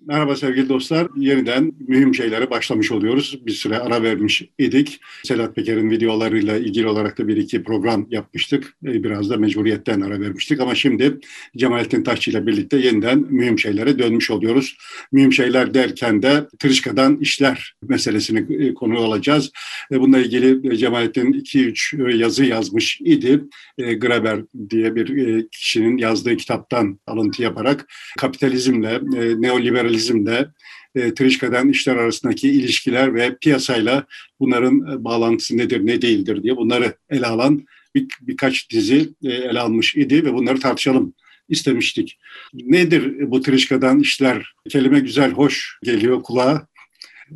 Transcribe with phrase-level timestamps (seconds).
[0.00, 1.08] Merhaba sevgili dostlar.
[1.16, 3.46] Yeniden mühim şeylere başlamış oluyoruz.
[3.46, 5.00] Bir süre ara vermiş idik.
[5.22, 8.76] Sedat Peker'in videolarıyla ilgili olarak da bir iki program yapmıştık.
[8.84, 11.18] E, biraz da mecburiyetten ara vermiştik ama şimdi
[11.56, 14.76] Cemalettin Taşçı ile birlikte yeniden mühim şeylere dönmüş oluyoruz.
[15.12, 19.50] Mühim şeyler derken de Tırışka'dan işler meselesini e, konu alacağız.
[19.92, 23.44] E, bununla ilgili Cemalettin 2-3 yazı yazmış idi.
[23.78, 24.40] Graeber
[24.70, 27.86] diye bir kişinin yazdığı kitaptan alıntı yaparak
[28.18, 29.00] kapitalizmle,
[29.40, 30.48] neoliberal kapitalizmle
[30.94, 34.06] e, Trişka'dan işler arasındaki ilişkiler ve piyasayla
[34.40, 39.60] bunların e, bağlantısı nedir ne değildir diye bunları ele alan bir, birkaç dizi e, ele
[39.60, 41.14] almış idi ve bunları tartışalım
[41.48, 42.18] istemiştik.
[42.54, 44.54] Nedir bu Trişka'dan işler?
[44.68, 46.66] Kelime güzel, hoş geliyor kulağa.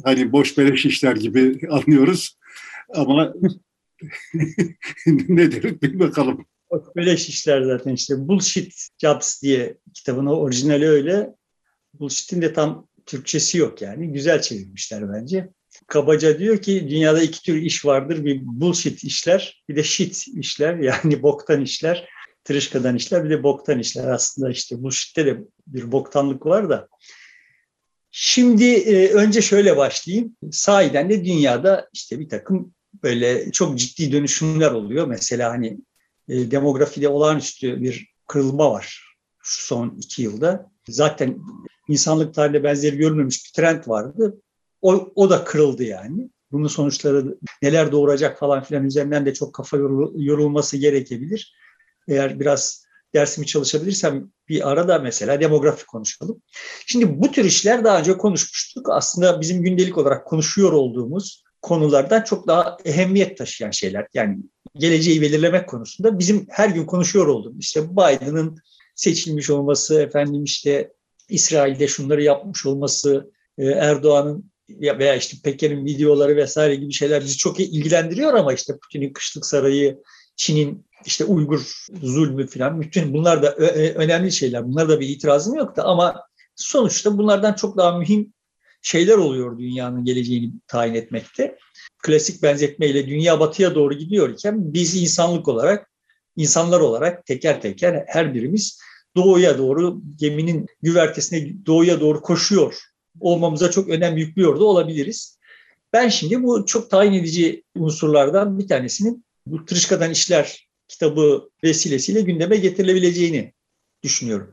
[0.04, 2.38] Hani boş beleş işler gibi anlıyoruz
[2.94, 3.34] ama
[5.06, 6.46] nedir bir bakalım.
[6.96, 11.37] Beleş işler zaten işte bullshit jobs diye kitabın orijinali öyle.
[11.94, 14.12] Bullshit'in de tam Türkçesi yok yani.
[14.12, 15.48] Güzel çevirmişler bence.
[15.86, 18.24] Kabaca diyor ki dünyada iki tür iş vardır.
[18.24, 20.74] Bir bullshit işler, bir de shit işler.
[20.78, 22.08] Yani boktan işler,
[22.44, 24.08] tırışkadan işler, bir de boktan işler.
[24.08, 26.88] Aslında işte bullshit'te de bir boktanlık var da.
[28.10, 30.36] Şimdi e, önce şöyle başlayayım.
[30.52, 35.06] Sahiden de dünyada işte bir takım böyle çok ciddi dönüşümler oluyor.
[35.06, 35.78] Mesela hani
[36.28, 39.08] e, demografide olağanüstü bir kırılma var
[39.48, 40.70] şu son iki yılda.
[40.92, 41.38] Zaten
[41.88, 44.40] insanlık tarihinde benzeri görülmemiş bir trend vardı.
[44.82, 46.30] O, o da kırıldı yani.
[46.52, 49.76] Bunun sonuçları neler doğuracak falan filan üzerinden de çok kafa
[50.16, 51.54] yorulması gerekebilir.
[52.08, 56.42] Eğer biraz dersimi çalışabilirsem bir arada mesela demografi konuşalım.
[56.86, 58.88] Şimdi bu tür işler daha önce konuşmuştuk.
[58.90, 64.06] Aslında bizim gündelik olarak konuşuyor olduğumuz konulardan çok daha ehemmiyet taşıyan şeyler.
[64.14, 64.38] Yani
[64.74, 68.58] geleceği belirlemek konusunda bizim her gün konuşuyor olduğumuz işte Biden'ın
[68.98, 70.92] seçilmiş olması, efendim işte
[71.28, 77.60] İsrail'de şunları yapmış olması, e, Erdoğan'ın veya işte Peker'in videoları vesaire gibi şeyler bizi çok
[77.60, 79.98] ilgilendiriyor ama işte Putin'in kışlık sarayı,
[80.36, 83.54] Çin'in işte Uygur zulmü falan bütün bunlar da
[83.94, 84.66] önemli şeyler.
[84.66, 86.22] Bunlar da bir itirazım yok da ama
[86.56, 88.32] sonuçta bunlardan çok daha mühim
[88.82, 91.58] şeyler oluyor dünyanın geleceğini tayin etmekte.
[92.02, 95.87] Klasik benzetmeyle dünya batıya doğru gidiyorken biz insanlık olarak,
[96.38, 98.80] insanlar olarak teker teker her birimiz
[99.16, 102.78] doğuya doğru geminin güvertesine doğuya doğru koşuyor
[103.20, 105.38] olmamıza çok önem yüklüyor da olabiliriz.
[105.92, 112.56] Ben şimdi bu çok tayin edici unsurlardan bir tanesinin bu Tırışka'dan işler kitabı vesilesiyle gündeme
[112.56, 113.52] getirilebileceğini
[114.02, 114.52] düşünüyorum.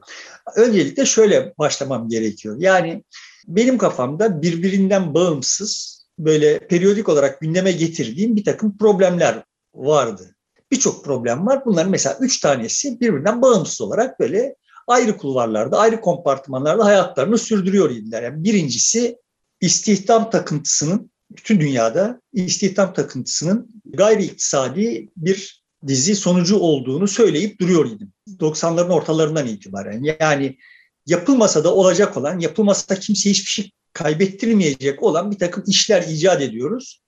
[0.56, 2.56] Öncelikle şöyle başlamam gerekiyor.
[2.59, 3.03] Yani
[3.47, 9.44] benim kafamda birbirinden bağımsız böyle periyodik olarak gündeme getirdiğim bir takım problemler
[9.75, 10.34] vardı
[10.75, 11.66] birçok problem var.
[11.66, 14.56] Bunların mesela üç tanesi birbirinden bağımsız olarak böyle
[14.88, 18.24] ayrı kulvarlarda, ayrı kompartımanlarda hayatlarını sürdürüyor idiler.
[18.24, 19.18] Yani birincisi
[19.62, 28.14] istihdam takıntısının bütün dünyada istihdam takıntısının gayri iktisadi bir dizi sonucu olduğunu söyleyip duruyor idim.
[28.28, 30.03] 90'ların ortalarından itibaren.
[30.22, 30.58] Yani
[31.06, 37.02] yapılmasa da olacak olan, yapılmasa kimse hiçbir şey kaybettirmeyecek olan bir takım işler icat ediyoruz.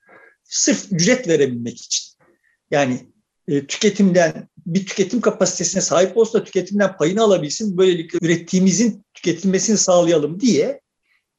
[0.44, 2.18] Sırf ücret verebilmek için.
[2.72, 3.08] Yani
[3.48, 7.78] e, tüketimden bir tüketim kapasitesine sahip olsa tüketimden payını alabilsin.
[7.78, 10.82] Böylelikle ürettiğimizin tüketilmesini sağlayalım diye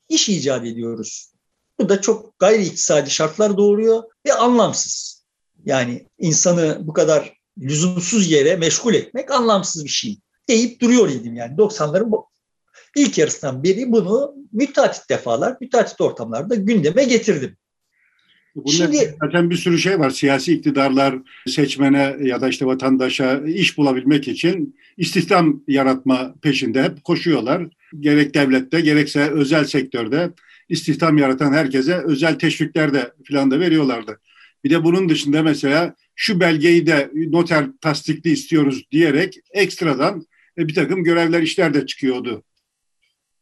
[0.08, 1.32] iş icat ediyoruz.
[1.80, 5.24] Bu da çok gayri iktisadi şartlar doğuruyor ve anlamsız.
[5.64, 10.18] Yani insanı bu kadar lüzumsuz yere meşgul etmek anlamsız bir şey
[10.48, 12.24] deyip duruyor idim yani 90'ların
[12.96, 17.56] ilk yarısından beri bunu müteahhit defalar, müteahhit ortamlarda gündeme getirdim.
[18.56, 20.10] Bunlar Şimdi, zaten bir sürü şey var.
[20.10, 21.14] Siyasi iktidarlar
[21.46, 27.66] seçmene ya da işte vatandaşa iş bulabilmek için istihdam yaratma peşinde hep koşuyorlar.
[28.00, 30.30] Gerek devlette gerekse özel sektörde
[30.68, 34.20] istihdam yaratan herkese özel teşvikler de filan da veriyorlardı.
[34.64, 40.26] Bir de bunun dışında mesela şu belgeyi de noter tasdikli istiyoruz diyerek ekstradan
[40.58, 42.42] bir takım görevler işler de çıkıyordu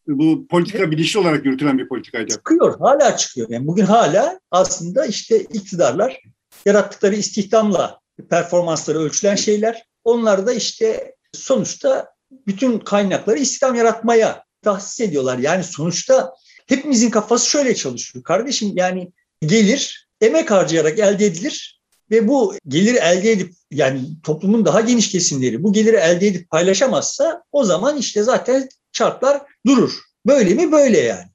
[0.09, 2.33] bu politika bilinçli olarak yürütülen bir politikaydı.
[2.33, 3.49] Çıkıyor, hala çıkıyor.
[3.51, 6.23] Yani bugün hala aslında işte iktidarlar
[6.67, 8.01] yarattıkları istihdamla
[8.31, 9.85] performansları ölçülen şeyler.
[10.05, 12.11] Onlar da işte sonuçta
[12.47, 15.39] bütün kaynakları istihdam yaratmaya tahsis ediyorlar.
[15.39, 16.35] Yani sonuçta
[16.67, 18.25] hepimizin kafası şöyle çalışıyor.
[18.25, 21.81] Kardeşim yani gelir emek harcayarak elde edilir
[22.11, 27.43] ve bu gelir elde edip yani toplumun daha geniş kesimleri bu geliri elde edip paylaşamazsa
[27.53, 29.93] o zaman işte zaten çarklar durur.
[30.27, 30.73] Böyle mi?
[30.73, 31.27] Böyle yani.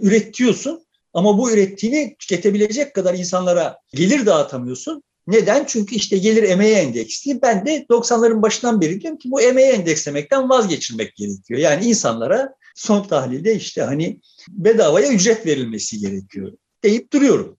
[0.00, 5.02] Üretiyorsun ama bu ürettiğini tüketebilecek kadar insanlara gelir dağıtamıyorsun.
[5.26, 5.64] Neden?
[5.68, 7.42] Çünkü işte gelir emeğe endeksli.
[7.42, 11.60] Ben de 90'ların başından beri diyorum ki bu emeğe endekslemekten vazgeçirmek gerekiyor.
[11.60, 16.52] Yani insanlara son tahlilde işte hani bedavaya ücret verilmesi gerekiyor
[16.82, 17.58] deyip duruyorum.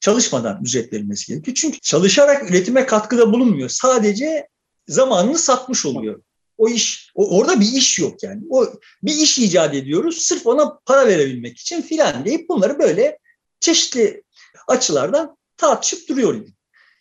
[0.00, 1.54] Çalışmadan ücret verilmesi gerekiyor.
[1.54, 3.68] Çünkü çalışarak üretime katkıda bulunmuyor.
[3.68, 4.48] Sadece
[4.88, 6.22] zamanını satmış oluyor.
[6.58, 8.42] O iş, o, orada bir iş yok yani.
[8.50, 8.66] O
[9.02, 13.18] bir iş icat ediyoruz sırf ona para verebilmek için filan deyip bunları böyle
[13.60, 14.22] çeşitli
[14.68, 16.46] açılardan tartışıp duruyor.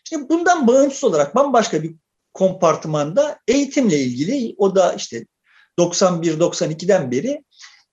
[0.03, 1.95] Şimdi bundan bağımsız olarak bambaşka bir
[2.33, 5.25] kompartımanda eğitimle ilgili o da işte
[5.79, 7.43] 91-92'den beri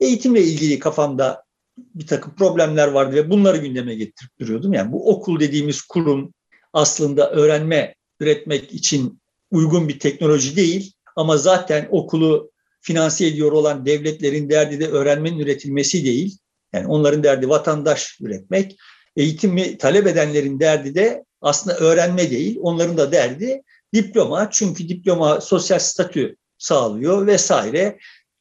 [0.01, 1.45] eğitimle ilgili kafamda
[1.77, 4.73] bir takım problemler vardı ve bunları gündeme getirip duruyordum.
[4.73, 6.35] Yani bu okul dediğimiz kurum
[6.73, 9.21] aslında öğrenme, üretmek için
[9.51, 12.51] uygun bir teknoloji değil ama zaten okulu
[12.81, 16.39] finanse ediyor olan devletlerin derdi de öğrenmenin üretilmesi değil.
[16.73, 18.77] Yani onların derdi vatandaş üretmek.
[19.17, 22.59] Eğitimi talep edenlerin derdi de aslında öğrenme değil.
[22.61, 23.63] Onların da derdi
[23.95, 24.51] diploma.
[24.51, 27.99] Çünkü diploma sosyal statü sağlıyor vesaire.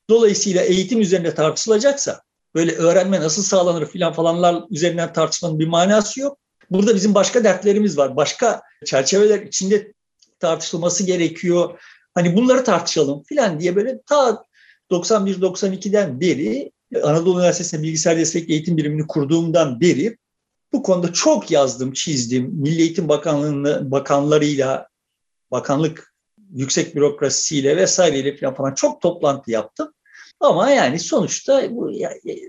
[0.10, 2.22] Dolayısıyla eğitim üzerinde tartışılacaksa
[2.56, 6.38] böyle öğrenme nasıl sağlanır filan falanlar üzerinden tartışmanın bir manası yok.
[6.70, 8.16] Burada bizim başka dertlerimiz var.
[8.16, 9.94] Başka çerçeveler içinde
[10.40, 11.80] tartışılması gerekiyor.
[12.14, 14.46] Hani bunları tartışalım filan diye böyle ta
[14.92, 16.72] 91-92'den beri
[17.04, 20.18] Anadolu Üniversitesi'nde bilgisayar destekli eğitim birimini kurduğumdan beri
[20.74, 22.52] bu konuda çok yazdım, çizdim.
[22.54, 24.88] Milli Eğitim Bakanlığı'nın bakanlarıyla,
[25.52, 26.14] bakanlık
[26.54, 29.94] yüksek bürokrasisiyle vesaireyle falan, falan çok toplantı yaptım.
[30.40, 31.92] Ama yani sonuçta bu,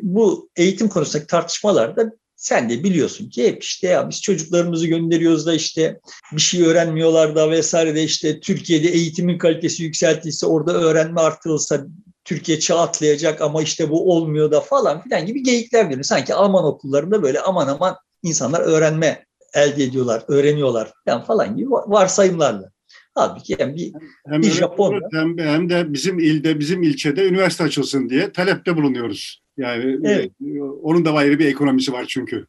[0.03, 5.55] bu eğitim konusundaki tartışmalarda sen de biliyorsun ki hep işte ya biz çocuklarımızı gönderiyoruz da
[5.55, 6.01] işte
[6.33, 11.87] bir şey öğrenmiyorlar da vesaire de işte Türkiye'de eğitimin kalitesi yükseltilse orada öğrenme artırılsa
[12.25, 16.03] Türkiye çağ atlayacak ama işte bu olmuyor da falan filan gibi geyikler dönüyor.
[16.03, 22.71] Sanki Alman okullarında böyle aman aman insanlar öğrenme elde ediyorlar, öğreniyorlar falan, falan gibi varsayımlarla.
[23.15, 23.93] Halbuki yani bir,
[24.29, 29.43] hem bir Japon'da hem, hem de bizim ilde, bizim ilçede üniversite açılsın diye talepte bulunuyoruz.
[29.61, 30.33] Yani evet.
[30.83, 32.47] onun da ayrı bir ekonomisi var çünkü.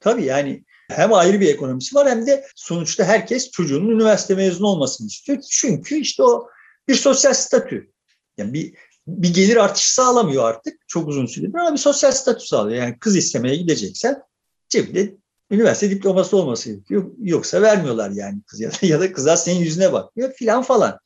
[0.00, 5.06] Tabii yani hem ayrı bir ekonomisi var hem de sonuçta herkes çocuğunun üniversite mezunu olmasını
[5.06, 5.38] istiyor.
[5.50, 6.48] Çünkü işte o
[6.88, 7.90] bir sosyal statü.
[8.38, 8.74] Yani bir
[9.06, 12.82] bir gelir artışı sağlamıyor artık çok uzun süredir ama bir sosyal statü sağlıyor.
[12.82, 14.22] Yani kız istemeye gideceksen
[14.68, 15.14] cebinde
[15.50, 17.10] üniversite diploması olması gerekiyor.
[17.18, 20.98] Yoksa vermiyorlar yani kız ya da, ya da kızlar senin yüzüne bakmıyor filan falan.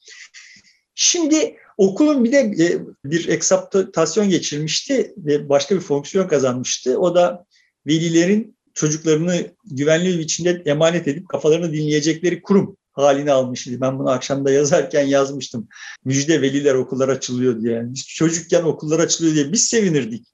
[0.99, 6.99] Şimdi okulun bir de e, bir eksaptasyon geçirmişti ve başka bir fonksiyon kazanmıştı.
[6.99, 7.45] O da
[7.87, 13.81] velilerin çocuklarını güvenli bir biçimde emanet edip kafalarını dinleyecekleri kurum halini almıştı.
[13.81, 15.69] Ben bunu akşamda yazarken yazmıştım.
[16.05, 17.83] Müjde veliler okullar açılıyor diye.
[17.85, 20.27] Biz çocukken okullar açılıyor diye biz sevinirdik.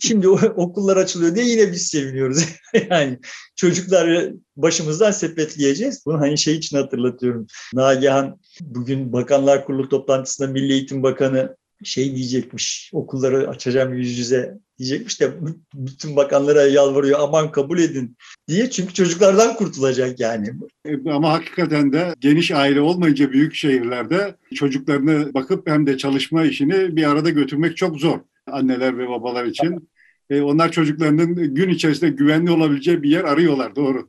[0.00, 2.44] Şimdi okullar açılıyor diye yine biz seviniyoruz.
[2.90, 3.18] yani
[3.56, 6.02] çocuklar başımızdan sepetleyeceğiz.
[6.06, 7.46] Bunu hani şey için hatırlatıyorum.
[7.74, 15.20] Nagihan bugün Bakanlar Kurulu toplantısında Milli Eğitim Bakanı şey diyecekmiş, okulları açacağım yüz yüze diyecekmiş
[15.20, 15.32] de
[15.74, 18.16] bütün bakanlara yalvarıyor aman kabul edin
[18.48, 20.48] diye çünkü çocuklardan kurtulacak yani.
[20.84, 26.96] E, ama hakikaten de geniş aile olmayınca büyük şehirlerde çocuklarını bakıp hem de çalışma işini
[26.96, 29.90] bir arada götürmek çok zor anneler ve babalar için.
[30.30, 34.08] E, onlar çocuklarının gün içerisinde güvenli olabileceği bir yer arıyorlar doğru.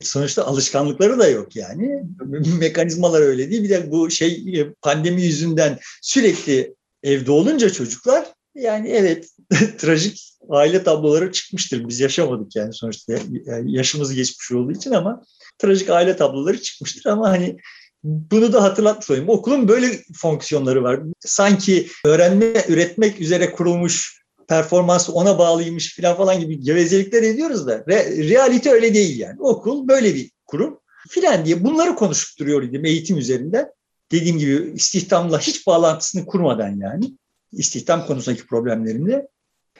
[0.00, 2.02] Sonuçta alışkanlıkları da yok yani.
[2.60, 3.62] Mekanizmalar öyle değil.
[3.62, 9.28] Bir de bu şey e, pandemi yüzünden sürekli evde olunca çocuklar yani evet
[9.78, 11.88] trajik aile tabloları çıkmıştır.
[11.88, 13.12] Biz yaşamadık yani sonuçta
[13.46, 15.22] yani yaşımız geçmiş olduğu için ama
[15.58, 17.56] trajik aile tabloları çıkmıştır ama hani
[18.04, 19.28] bunu da hatırlatmış olayım.
[19.28, 21.00] Okulun böyle fonksiyonları var.
[21.20, 28.28] Sanki öğrenme, üretmek üzere kurulmuş performans ona bağlıymış falan falan gibi gevezelikler ediyoruz da re,
[28.28, 29.40] realite öyle değil yani.
[29.40, 33.72] Okul böyle bir kurum filan diye bunları konuşup duruyor idim eğitim üzerinde.
[34.12, 37.12] Dediğim gibi istihdamla hiç bağlantısını kurmadan yani
[37.52, 39.28] istihdam konusundaki problemlerinde.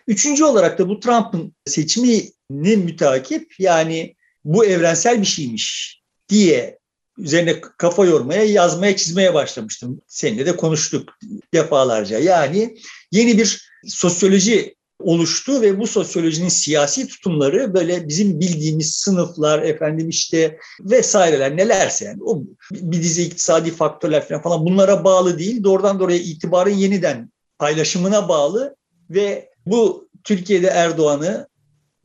[0.06, 5.98] Üçüncü olarak da bu Trump'ın seçimini mütakip yani bu evrensel bir şeymiş
[6.28, 6.77] diye
[7.18, 10.00] üzerine kafa yormaya, yazmaya, çizmeye başlamıştım.
[10.06, 11.08] Seninle de konuştuk
[11.54, 12.18] defalarca.
[12.18, 12.76] Yani
[13.12, 20.58] yeni bir sosyoloji oluştu ve bu sosyolojinin siyasi tutumları böyle bizim bildiğimiz sınıflar efendim işte
[20.80, 26.75] vesaireler nelerse yani o bir dizi iktisadi faktörler falan bunlara bağlı değil doğrudan doğruya itibarın
[26.75, 28.76] yeniden paylaşımına bağlı
[29.10, 31.48] ve bu Türkiye'de Erdoğan'ı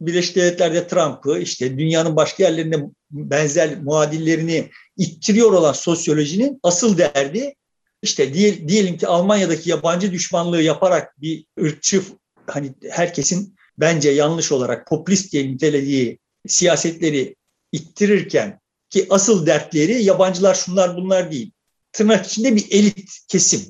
[0.06, 2.78] Birleşik Devletler'de Trump'ı işte dünyanın başka yerlerinde
[3.12, 7.56] benzer muadillerini ittiriyor olan sosyolojinin asıl derdi
[8.02, 8.34] işte
[8.68, 12.02] diyelim ki Almanya'daki yabancı düşmanlığı yaparak bir ırkçı
[12.48, 17.36] hani herkesin bence yanlış olarak popülist diye nitelediği siyasetleri
[17.72, 21.52] ittirirken ki asıl dertleri yabancılar şunlar bunlar değil.
[21.92, 23.62] Tırnak içinde bir elit kesim.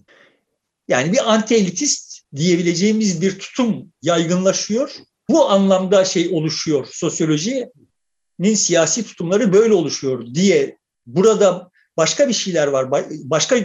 [0.88, 4.92] Yani bir anti elitist diyebileceğimiz bir tutum yaygınlaşıyor.
[5.30, 12.92] Bu anlamda şey oluşuyor sosyolojinin siyasi tutumları böyle oluşuyor diye burada başka bir şeyler var,
[13.10, 13.58] başka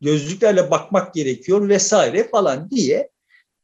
[0.00, 3.10] gözlüklerle bakmak gerekiyor vesaire falan diye.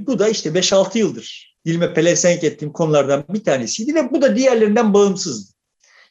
[0.00, 4.94] Bu da işte 5-6 yıldır dilime pelesenk ettiğim konulardan bir tanesiydi ve bu da diğerlerinden
[4.94, 5.52] bağımsızdı.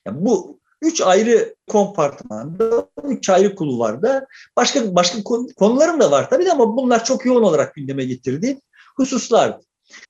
[0.05, 5.23] Yani bu üç ayrı kompartmanda, üç ayrı kulvarda başka başka
[5.55, 8.61] konularım da var tabii ama bunlar çok yoğun olarak gündeme getirdiğim
[8.97, 9.57] hususlar.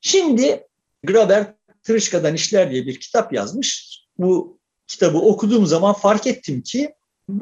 [0.02, 0.68] Şimdi
[1.04, 1.54] Graber
[1.84, 4.00] Tırışka'dan İşler diye bir kitap yazmış.
[4.18, 6.94] Bu kitabı okuduğum zaman fark ettim ki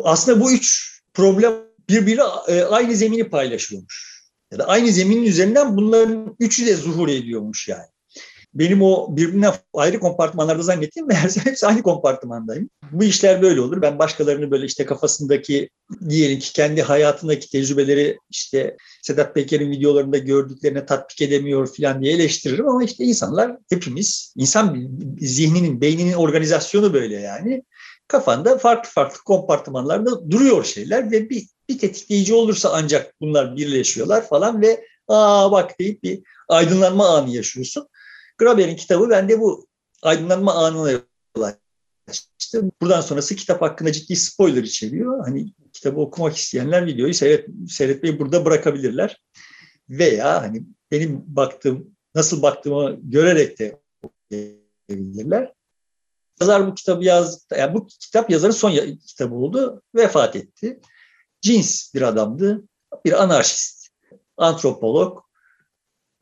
[0.04, 1.54] aslında bu üç problem
[1.90, 4.20] birbiri e, aynı zemini paylaşıyormuş.
[4.52, 7.88] Ya da aynı zeminin üzerinden bunların üçü de zuhur ediyormuş yani.
[8.54, 12.70] Benim o birbirine ayrı kompartmanlarda zannettiğim meğerse hepsi aynı kompartmandayım.
[12.92, 13.82] Bu işler böyle olur.
[13.82, 15.70] Ben başkalarını böyle işte kafasındaki
[16.10, 22.68] diyelim ki kendi hayatındaki tecrübeleri işte Sedat Peker'in videolarında gördüklerine tatbik edemiyor falan diye eleştiririm
[22.68, 24.90] ama işte insanlar hepimiz insan
[25.20, 27.64] zihninin, beyninin organizasyonu böyle yani
[28.08, 34.62] kafanda farklı farklı kompartımanlarda duruyor şeyler ve bir, bir tetikleyici olursa ancak bunlar birleşiyorlar falan
[34.62, 37.88] ve aa bak deyip bir aydınlanma anı yaşıyorsun.
[38.40, 39.68] Graber'in kitabı bende bu
[40.02, 41.02] aydınlanma anına yol
[42.08, 42.72] açtı.
[42.82, 45.26] Buradan sonrası kitap hakkında ciddi spoiler içeriyor.
[45.26, 49.22] Hani kitabı okumak isteyenler videoyu seyret, seyretmeyi burada bırakabilirler.
[49.90, 55.54] Veya hani benim baktığım, nasıl baktığımı görerek de okuyabilirler.
[56.42, 57.56] Yazar bu kitabı yazdı.
[57.58, 59.82] Yani bu kitap yazarın son kitabı oldu.
[59.96, 60.80] Vefat etti.
[61.42, 62.64] Cins bir adamdı.
[63.06, 63.90] Bir anarşist.
[64.38, 65.29] Antropolog.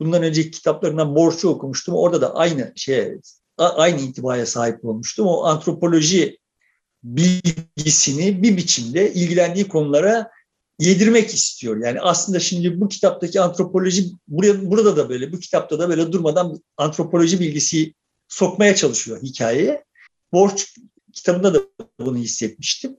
[0.00, 1.94] Bundan önceki kitaplarından Borç'u okumuştum.
[1.94, 3.18] Orada da aynı şeye
[3.58, 5.26] aynı intibaya sahip olmuştum.
[5.26, 6.38] O antropoloji
[7.02, 10.30] bilgisini bir biçimde ilgilendiği konulara
[10.78, 11.84] yedirmek istiyor.
[11.84, 16.62] Yani aslında şimdi bu kitaptaki antropoloji buraya burada da böyle bu kitapta da böyle durmadan
[16.76, 17.94] antropoloji bilgisi
[18.28, 19.84] sokmaya çalışıyor hikayeye.
[20.32, 20.74] Borç
[21.12, 21.60] kitabında da
[22.00, 22.96] bunu hissetmiştim.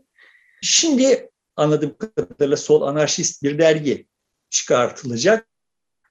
[0.62, 4.08] Şimdi anladığım kadarıyla sol anarşist bir dergi
[4.50, 5.48] çıkartılacak.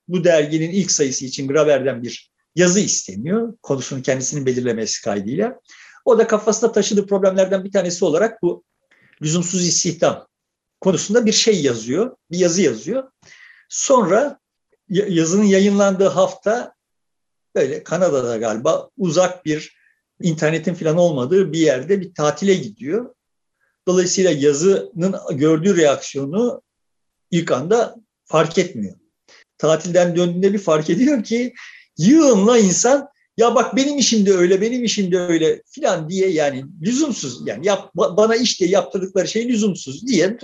[0.09, 3.55] Bu derginin ilk sayısı için Graver'den bir yazı isteniyor.
[3.63, 5.61] Konusunu kendisinin belirlemesi kaydıyla.
[6.05, 8.65] O da kafasında taşıdığı problemlerden bir tanesi olarak bu
[9.23, 10.27] lüzumsuz istihdam
[10.81, 12.17] konusunda bir şey yazıyor.
[12.31, 13.11] Bir yazı yazıyor.
[13.69, 14.39] Sonra
[14.89, 16.75] yazının yayınlandığı hafta
[17.55, 19.79] böyle Kanada'da galiba uzak bir
[20.23, 23.15] internetin falan olmadığı bir yerde bir tatile gidiyor.
[23.87, 26.63] Dolayısıyla yazının gördüğü reaksiyonu
[27.31, 28.95] ilk anda fark etmiyor.
[29.59, 31.55] Tatilden döndüğünde bir fark ediyor ki
[31.99, 36.65] yığınla insan ya bak benim işim de öyle, benim işim de öyle filan diye yani
[36.83, 40.39] lüzumsuz yani yap, bana işte yaptırdıkları şey lüzumsuz diye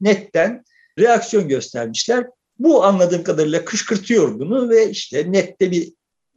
[0.00, 0.64] netten
[0.98, 2.26] reaksiyon göstermişler.
[2.58, 5.92] Bu anladığım kadarıyla kışkırtıyor bunu ve işte nette bir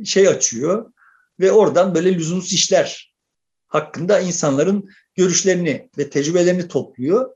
[0.06, 0.92] şey açıyor
[1.40, 3.14] ve oradan böyle lüzumsuz işler
[3.68, 7.30] hakkında insanların görüşlerini ve tecrübelerini topluyor.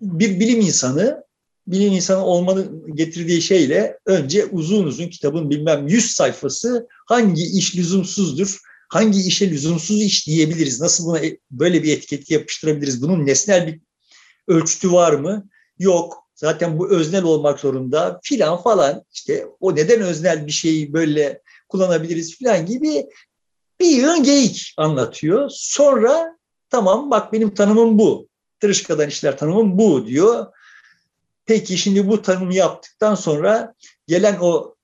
[0.00, 1.24] Bir bilim insanı,
[1.72, 8.58] bilim insanı olmanın getirdiği şeyle önce uzun uzun kitabın bilmem 100 sayfası hangi iş lüzumsuzdur,
[8.88, 13.80] hangi işe lüzumsuz iş diyebiliriz, nasıl buna e, böyle bir etiketi yapıştırabiliriz, bunun nesnel bir
[14.48, 15.48] ölçütü var mı?
[15.78, 16.20] Yok.
[16.34, 22.36] Zaten bu öznel olmak zorunda filan falan işte o neden öznel bir şeyi böyle kullanabiliriz
[22.36, 23.06] filan gibi
[23.80, 25.50] bir yığın geyik anlatıyor.
[25.52, 26.38] Sonra
[26.70, 28.28] tamam bak benim tanımım bu.
[28.60, 30.46] Tırışkadan işler tanımım bu diyor.
[31.50, 33.74] Peki şimdi bu tanımı yaptıktan sonra
[34.06, 34.76] gelen o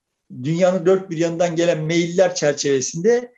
[0.43, 3.33] dünyanın dört bir yanından gelen mailler çerçevesinde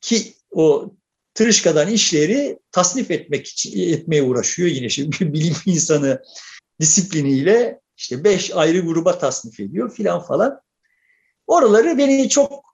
[0.00, 0.94] ki o
[1.34, 6.22] tırışkadan işleri tasnif etmek için, etmeye uğraşıyor yine şimdi bilim insanı
[6.80, 10.60] disipliniyle işte beş ayrı gruba tasnif ediyor filan falan.
[11.46, 12.64] Oraları beni çok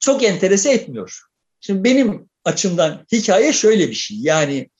[0.00, 1.20] çok enterese etmiyor.
[1.60, 4.16] Şimdi benim açımdan hikaye şöyle bir şey.
[4.20, 4.70] Yani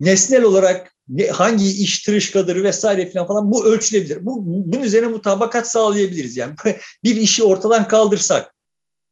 [0.00, 0.95] nesnel olarak
[1.32, 4.26] hangi iş tırışkadır vesaire falan falan bu ölçülebilir.
[4.26, 6.36] Bu, bunun üzerine mutabakat sağlayabiliriz.
[6.36, 6.54] Yani
[7.04, 8.54] bir işi ortadan kaldırsak,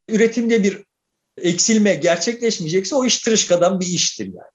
[0.09, 0.77] üretimde bir
[1.41, 4.51] eksilme gerçekleşmeyecekse o iş tırışkadan bir iştir yani.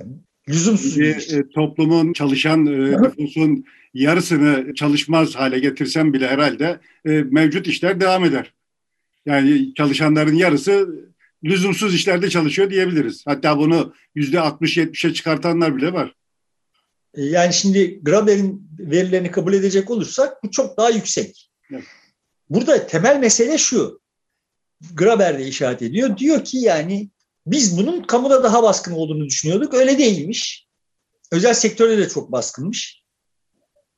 [0.00, 0.12] yani
[0.48, 1.32] lüzumsuz bir iş.
[1.32, 8.24] E, toplumun çalışan e, nüfusun yarısını çalışmaz hale getirsem bile herhalde e, mevcut işler devam
[8.24, 8.54] eder.
[9.26, 10.88] Yani çalışanların yarısı
[11.44, 13.24] lüzumsuz işlerde çalışıyor diyebiliriz.
[13.26, 16.14] Hatta bunu yüzde 60-70'e çıkartanlar bile var.
[17.14, 21.50] E, yani şimdi Graber'in verilerini kabul edecek olursak bu çok daha yüksek.
[21.72, 21.84] Evet.
[22.50, 24.00] Burada temel mesele şu.
[24.94, 26.16] Graber de işaret ediyor.
[26.18, 27.10] Diyor ki yani
[27.46, 29.74] biz bunun kamuda daha baskın olduğunu düşünüyorduk.
[29.74, 30.66] Öyle değilmiş.
[31.32, 33.02] Özel sektörde de çok baskınmış.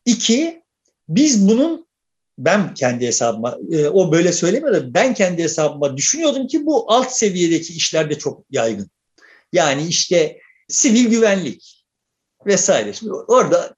[0.07, 0.62] İki,
[1.09, 1.87] biz bunun
[2.38, 7.73] ben kendi hesabıma, e, o böyle söylemiyor ben kendi hesabıma düşünüyordum ki bu alt seviyedeki
[7.73, 8.90] işlerde çok yaygın.
[9.52, 10.38] Yani işte
[10.69, 11.80] sivil güvenlik
[12.47, 12.93] vesaire.
[12.93, 13.75] Şimdi orada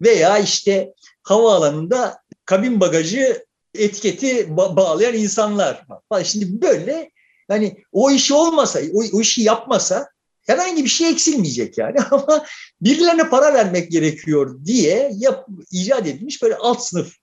[0.00, 0.92] veya işte
[1.22, 6.24] havaalanında kabin bagajı etiketi bağlayan insanlar var.
[6.24, 7.10] Şimdi böyle
[7.48, 10.08] yani o işi olmasa, o, o işi yapmasa
[10.46, 12.44] herhangi bir şey eksilmeyecek yani ama
[12.80, 17.14] birilerine para vermek gerekiyor diye yap, icat edilmiş böyle alt sınıf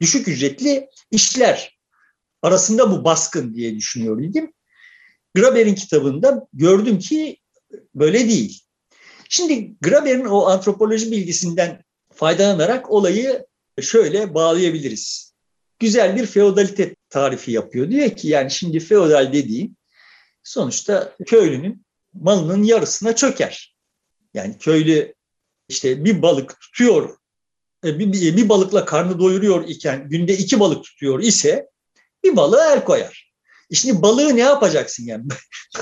[0.00, 1.78] düşük ücretli işler
[2.42, 4.52] arasında bu baskın diye düşünüyor idim.
[5.34, 7.38] Graeber'in kitabında gördüm ki
[7.94, 8.65] böyle değil.
[9.28, 13.46] Şimdi Graeber'in o antropoloji bilgisinden faydalanarak olayı
[13.80, 15.32] şöyle bağlayabiliriz.
[15.78, 17.90] Güzel bir feodalite tarifi yapıyor.
[17.90, 19.76] Diyor ki yani şimdi feodal dediğim
[20.42, 23.76] sonuçta köylünün malının yarısına çöker.
[24.34, 25.14] Yani köylü
[25.68, 27.16] işte bir balık tutuyor,
[27.84, 31.68] e, bir, bir balıkla karnı doyuruyor iken günde iki balık tutuyor ise
[32.24, 33.25] bir balığa el koyar.
[33.70, 35.24] E şimdi balığı ne yapacaksın yani?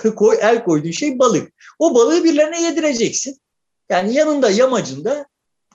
[0.17, 1.53] koy, el koyduğun şey balık.
[1.79, 3.41] O balığı birilerine yedireceksin.
[3.91, 5.27] Yani yanında yamacında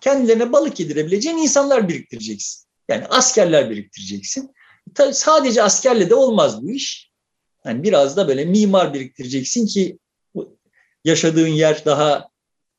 [0.01, 2.65] kendilerine balık yedirebileceğin insanlar biriktireceksin.
[2.87, 4.53] Yani askerler biriktireceksin.
[4.95, 7.11] Tabii sadece askerle de olmaz bu iş.
[7.65, 9.99] Yani biraz da böyle mimar biriktireceksin ki
[11.05, 12.29] yaşadığın yer daha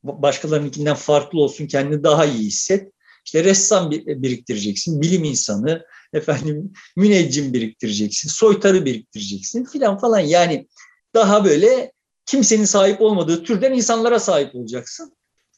[0.03, 2.93] başkalarınınkinden farklı olsun, kendini daha iyi hisset.
[3.25, 10.21] İşte ressam biriktireceksin, bilim insanı, efendim müneccim biriktireceksin, soytarı biriktireceksin filan falan.
[10.21, 10.69] Yani
[11.15, 11.93] daha böyle
[12.27, 15.17] kimsenin sahip olmadığı türden insanlara sahip olacaksın.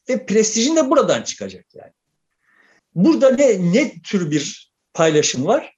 [0.09, 1.93] Ve prestijin de buradan çıkacak yani.
[2.95, 5.77] Burada ne, ne tür bir paylaşım var?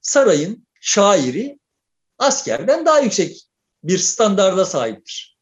[0.00, 1.58] Sarayın şairi
[2.18, 3.46] askerden daha yüksek
[3.84, 5.38] bir standarda sahiptir.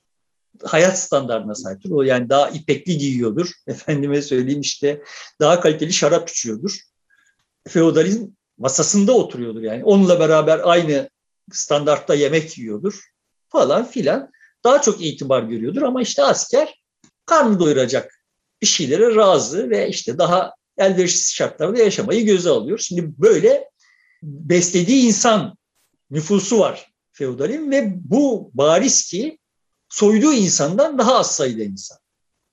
[0.63, 1.91] Hayat standartına sahiptir.
[1.91, 3.51] O yani daha ipekli giyiyordur.
[3.67, 5.03] Efendime söyleyeyim işte
[5.41, 6.79] daha kaliteli şarap içiyordur.
[7.69, 8.27] Feodalizm
[8.59, 9.85] masasında oturuyordur yani.
[9.85, 11.11] Onunla beraber aynı
[11.53, 13.01] standartta yemek yiyordur
[13.49, 14.31] falan filan.
[14.65, 16.83] Daha çok itibar görüyordur ama işte asker
[17.27, 18.21] karnı doyuracak
[18.63, 22.79] bir şeylere razı ve işte daha elverişsiz şartlarda yaşamayı göze alıyor.
[22.79, 23.71] Şimdi böyle
[24.23, 25.57] beslediği insan
[26.11, 29.39] nüfusu var feodalin ve bu bariz ki
[29.89, 31.99] soyduğu insandan daha az sayıda insan.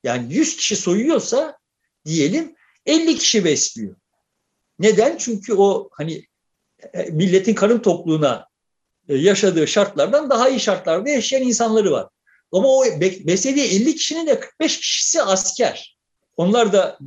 [0.04, 1.58] Yani 100 kişi soyuyorsa
[2.04, 2.54] diyelim
[2.86, 3.96] 50 kişi besliyor.
[4.82, 5.16] Neden?
[5.16, 6.26] Çünkü o hani
[6.94, 8.46] e, milletin karın tokluğuna
[9.08, 12.08] e, yaşadığı şartlardan daha iyi şartlarda yaşayan insanları var.
[12.52, 15.98] Ama o beslediği 50 kişinin de 45 kişisi asker.
[16.36, 16.98] Onlar da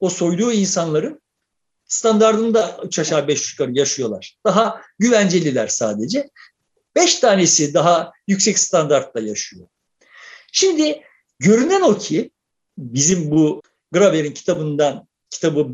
[0.00, 1.22] o soyduğu insanların
[1.84, 4.36] standartında üç aşağı beş yukarı yaşıyorlar.
[4.44, 6.30] Daha güvenceliler sadece.
[6.96, 9.66] Beş tanesi daha yüksek standartta yaşıyor.
[10.52, 11.02] Şimdi
[11.38, 12.30] görünen o ki
[12.78, 15.68] bizim bu Graver'in kitabından kitabı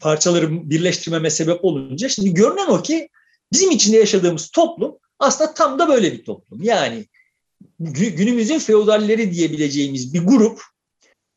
[0.00, 3.08] parçaları birleştirmeme sebep olunca şimdi görünen o ki
[3.52, 6.62] bizim içinde yaşadığımız toplum aslında tam da böyle bir toplum.
[6.62, 7.06] Yani
[7.80, 10.62] günümüzün feodalleri diyebileceğimiz bir grup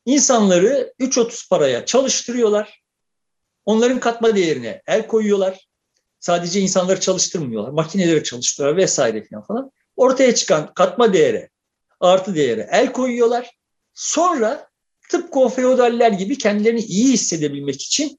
[0.06, 2.82] insanları 3.30 paraya çalıştırıyorlar.
[3.64, 5.68] Onların katma değerine el koyuyorlar.
[6.20, 7.70] Sadece insanları çalıştırmıyorlar.
[7.70, 9.70] Makineleri çalıştırıyorlar vesaire falan.
[9.96, 11.50] Ortaya çıkan katma değere,
[12.00, 13.50] artı değere el koyuyorlar.
[13.94, 14.68] Sonra
[15.14, 18.18] tıpkı o feodaller gibi kendilerini iyi hissedebilmek için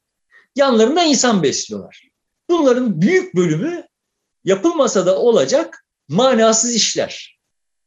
[0.55, 2.09] yanlarında insan besliyorlar.
[2.49, 3.83] Bunların büyük bölümü
[4.43, 7.39] yapılmasa da olacak manasız işler.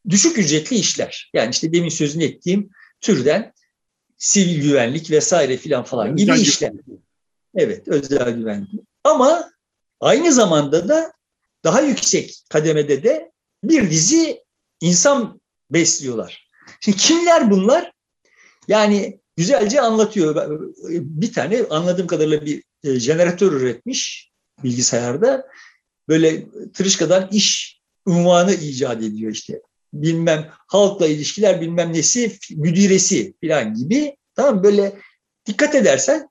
[0.09, 1.31] Düşük ücretli işler.
[1.35, 3.53] Yani işte demin sözünü ettiğim türden
[4.17, 6.71] sivil güvenlik vesaire filan falan gibi özel işler.
[6.71, 7.05] Güvenlik.
[7.55, 8.71] Evet, özel güvenlik.
[9.05, 9.51] Ama
[10.01, 11.13] aynı zamanda da
[11.65, 13.33] daha yüksek kademede de
[13.65, 14.45] bir dizi
[14.81, 15.41] insan
[15.71, 16.49] besliyorlar.
[16.81, 17.93] Şimdi kimler bunlar?
[18.69, 20.61] Yani güzelce anlatıyor.
[20.91, 24.31] Bir tane anladığım kadarıyla bir e, jeneratör üretmiş
[24.65, 25.47] bilgisayarda.
[26.09, 29.61] Böyle tırışkadan iş unvanı icat ediyor işte
[29.93, 34.17] bilmem halkla ilişkiler bilmem nesi müdiresi falan gibi.
[34.35, 34.99] Tamam böyle
[35.47, 36.29] dikkat edersen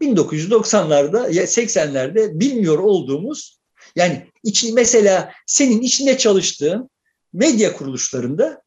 [0.00, 3.60] 1990'larda 80'lerde bilmiyor olduğumuz
[3.96, 6.90] yani için mesela senin içinde çalıştığın
[7.32, 8.62] medya kuruluşlarında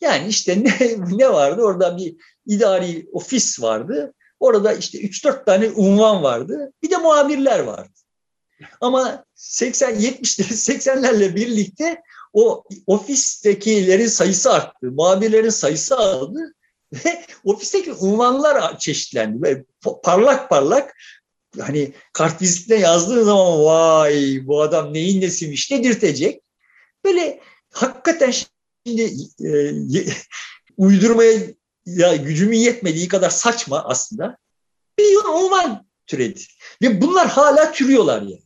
[0.00, 0.78] yani işte ne,
[1.18, 4.14] ne vardı orada bir idari ofis vardı.
[4.40, 6.72] Orada işte 3-4 tane unvan vardı.
[6.82, 7.92] Bir de muhabirler vardı.
[8.80, 14.86] Ama 80 70'leri 80'lerle birlikte o ofistekilerin sayısı arttı.
[14.90, 16.54] Muhabirlerin sayısı aldı
[16.92, 19.42] ve ofisteki unvanlar çeşitlendi.
[19.42, 19.64] Böyle
[20.02, 20.94] parlak parlak
[21.60, 26.42] hani kartvizitine yazdığın zaman vay bu adam neyin nesiymiş dedirtecek.
[27.04, 27.40] Böyle
[27.72, 28.32] hakikaten
[28.86, 29.12] şimdi
[29.44, 29.72] e,
[30.76, 31.40] uydurmaya
[31.86, 34.36] ya gücümün yetmediği kadar saçma aslında
[34.98, 36.40] bir unvan türedi.
[36.82, 38.42] Ve bunlar hala türüyorlar yani.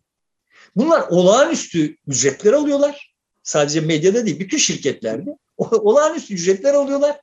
[0.77, 3.15] Bunlar olağanüstü ücretler alıyorlar.
[3.43, 7.21] Sadece medyada değil, bütün şirketlerde olağanüstü ücretler alıyorlar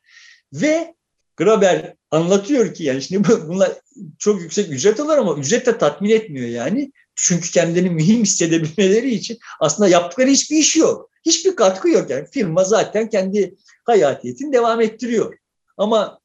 [0.54, 0.96] ve
[1.38, 3.72] Graber anlatıyor ki yani şimdi bunlar
[4.20, 6.92] çok yüksek ücret alır ama ücret de tatmin etmiyor yani.
[7.20, 11.10] Çünkü kendilerini mühim hissedebilmeleri için aslında yaptıkları hiçbir iş yok.
[11.26, 12.28] Hiçbir katkı yok yani.
[12.32, 15.38] Firma zaten kendi hayatiyetini devam ettiriyor.
[15.78, 16.20] Ama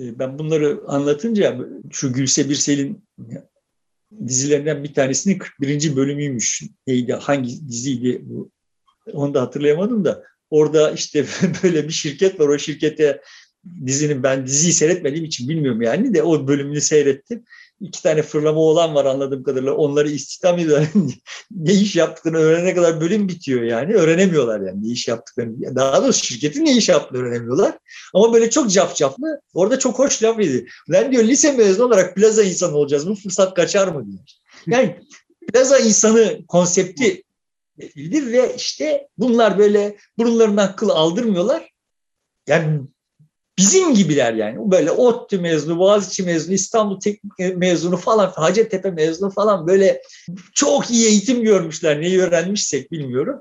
[0.00, 1.58] e, ben bunları anlatınca
[1.90, 3.04] şu Gülse Birsel'in
[4.26, 5.96] dizilerinden bir tanesinin 41.
[5.96, 6.62] bölümüymüş.
[6.86, 8.50] Neydi, hangi diziydi bu?
[9.12, 10.24] Onu da hatırlayamadım da.
[10.50, 11.26] Orada işte
[11.62, 12.48] böyle bir şirket var.
[12.48, 13.20] O şirkete
[13.86, 17.44] dizinin ben diziyi seyretmediğim için bilmiyorum yani de o bölümünü seyrettim.
[17.82, 19.74] İki tane fırlama olan var anladığım kadarıyla.
[19.74, 20.88] Onları istihdam ediyorlar.
[21.50, 23.94] ne iş yaptıklarını öğrenene kadar bölüm bitiyor yani.
[23.94, 25.76] Öğrenemiyorlar yani ne iş yaptıklarını.
[25.76, 27.78] Daha doğrusu şirketin ne iş yaptığını öğrenemiyorlar.
[28.14, 29.40] Ama böyle çok cafcaflı.
[29.54, 30.66] Orada çok hoş laf yedi.
[30.88, 33.08] Ben diyor lise mezunu olarak plaza insanı olacağız.
[33.08, 34.24] Bu fırsat kaçar mı diyor.
[34.66, 35.00] Yani
[35.52, 37.22] plaza insanı konsepti
[37.96, 41.70] ve işte bunlar böyle burunlarından kıl aldırmıyorlar.
[42.46, 42.80] Yani
[43.62, 44.70] bizim gibiler yani.
[44.70, 50.02] Böyle ODTÜ mezunu, Boğaziçi mezunu, İstanbul Teknik mezunu falan, Hacettepe mezunu falan böyle
[50.54, 52.00] çok iyi eğitim görmüşler.
[52.00, 53.40] Neyi öğrenmişsek bilmiyorum.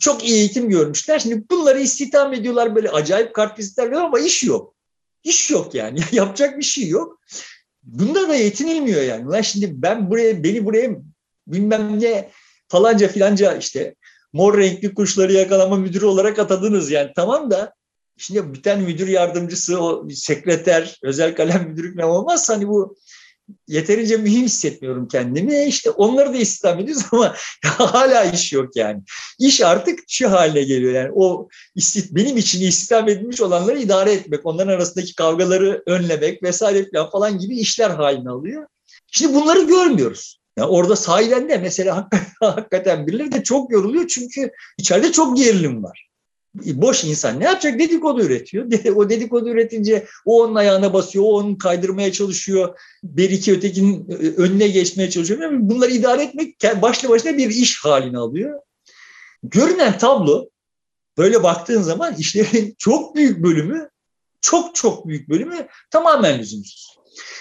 [0.00, 1.18] Çok iyi eğitim görmüşler.
[1.18, 4.74] Şimdi bunları istihdam ediyorlar böyle acayip kartvizitler ama iş yok.
[5.24, 6.00] İş yok yani.
[6.12, 7.20] Yapacak bir şey yok.
[7.82, 9.28] Bunda da yetinilmiyor yani.
[9.28, 10.90] Ulan şimdi ben buraya, beni buraya
[11.46, 12.30] bilmem ne
[12.68, 13.94] falanca filanca işte
[14.32, 17.12] mor renkli kuşları yakalama müdürü olarak atadınız yani.
[17.16, 17.74] Tamam da
[18.16, 22.50] Şimdi bir tane müdür yardımcısı, o sekreter, özel kalem müdürü falan olmaz.
[22.50, 22.96] Hani bu
[23.68, 25.64] yeterince mühim hissetmiyorum kendimi.
[25.64, 29.02] İşte onları da istihdam ediyoruz ama hala iş yok yani.
[29.38, 31.10] İş artık şu haline geliyor yani.
[31.14, 31.48] O
[32.10, 37.58] benim için istihdam edilmiş olanları idare etmek, onların arasındaki kavgaları önlemek vesaire falan, falan gibi
[37.58, 38.66] işler haline alıyor.
[39.12, 40.40] Şimdi bunları görmüyoruz.
[40.58, 42.08] Yani orada sahiden de mesela
[42.40, 46.13] hakikaten birileri de çok yoruluyor çünkü içeride çok gerilim var
[46.54, 47.78] boş insan ne yapacak?
[47.78, 48.66] Dedikodu üretiyor.
[48.94, 52.78] O dedikodu üretince o onun ayağına basıyor, o onu kaydırmaya çalışıyor.
[53.04, 55.50] Bir iki ötekinin e, önüne geçmeye çalışıyor.
[55.52, 58.60] Bunları idare etmek başlı başına bir iş haline alıyor.
[59.42, 60.48] Görünen tablo
[61.18, 63.88] böyle baktığın zaman işlerin çok büyük bölümü
[64.40, 66.96] çok çok büyük bölümü tamamen lüzumsuz.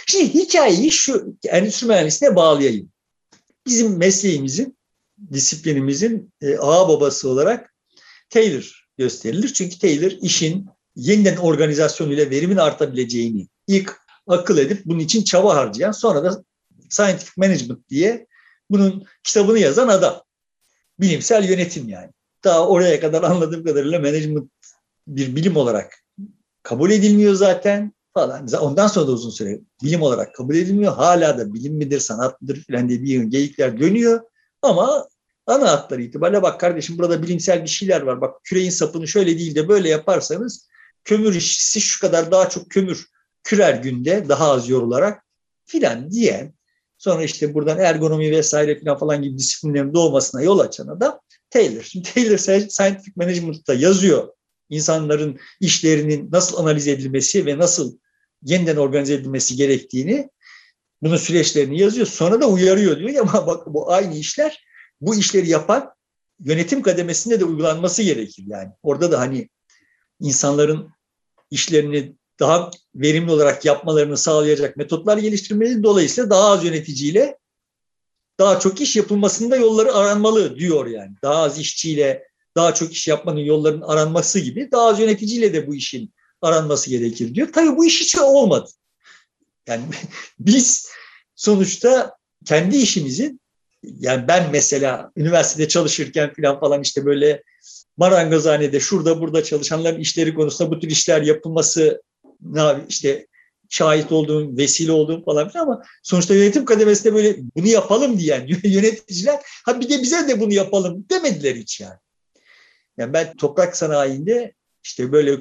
[0.08, 2.89] Şimdi hikayeyi şu endüstri mühendisliğine bağlayayım.
[3.65, 4.78] Bizim mesleğimizin,
[5.34, 7.73] disiplinimizin e, ağa babası olarak
[8.30, 9.53] Taylor gösterilir.
[9.53, 16.23] Çünkü Taylor işin yeniden organizasyonuyla verimin artabileceğini ilk akıl edip bunun için çaba harcayan sonra
[16.23, 16.43] da
[16.89, 18.27] Scientific Management diye
[18.69, 20.21] bunun kitabını yazan adam.
[20.99, 22.12] Bilimsel yönetim yani.
[22.43, 24.51] Daha oraya kadar anladığım kadarıyla management
[25.08, 26.03] bir bilim olarak
[26.63, 28.47] kabul edilmiyor zaten falan.
[28.62, 30.93] Ondan sonra da uzun süre bilim olarak kabul edilmiyor.
[30.93, 34.21] Hala da bilim midir, sanat mıdır falan diye bir geyikler dönüyor.
[34.62, 35.08] Ama
[35.47, 38.21] ana hatları itibariyle bak kardeşim burada bilimsel bir şeyler var.
[38.21, 40.67] Bak küreğin sapını şöyle değil de böyle yaparsanız
[41.03, 43.08] kömür işçisi şu kadar daha çok kömür
[43.43, 45.23] kürer günde daha az yorularak
[45.65, 46.53] filan diyen
[46.97, 51.82] sonra işte buradan ergonomi vesaire filan falan gibi disiplinlerin doğmasına yol açan adam Taylor.
[51.82, 54.27] Şimdi Taylor Scientific Management'ta yazıyor
[54.69, 57.97] insanların işlerinin nasıl analiz edilmesi ve nasıl
[58.43, 60.29] yeniden organize edilmesi gerektiğini
[61.01, 62.08] bunun süreçlerini yazıyor.
[62.08, 64.63] Sonra da uyarıyor diyor ama bak bu aynı işler
[65.06, 65.94] bu işleri yapan
[66.39, 68.70] yönetim kademesinde de uygulanması gerekir yani.
[68.84, 69.50] Orada da hani
[70.20, 70.89] insanların
[71.52, 75.84] işlerini daha verimli olarak yapmalarını sağlayacak metotlar geliştirmeli.
[75.84, 77.38] Dolayısıyla daha az yöneticiyle
[78.39, 81.12] daha çok iş yapılmasında yolları aranmalı diyor yani.
[81.24, 85.76] Daha az işçiyle daha çok iş yapmanın yollarının aranması gibi daha az yöneticiyle de bu
[85.76, 87.54] işin aranması gerekir diyor.
[87.54, 88.70] Tabii bu iş hiç olmadı.
[89.68, 89.84] Yani
[90.39, 90.89] biz
[91.36, 93.42] sonuçta kendi işimizin
[93.84, 97.43] yani ben mesela üniversitede çalışırken falan falan işte böyle
[97.98, 102.02] marangozhanede şurada burada çalışanların işleri konusunda bu tür işler yapılması
[102.89, 103.28] işte
[103.69, 109.39] şahit olduğum, vesile olduğum falan filan ama sonuçta yönetim kademesinde böyle bunu yapalım diyen yöneticiler
[109.65, 111.98] ha bir de bize de bunu yapalım demediler hiç yani.
[112.98, 115.39] Yani ben toprak sanayinde işte böyle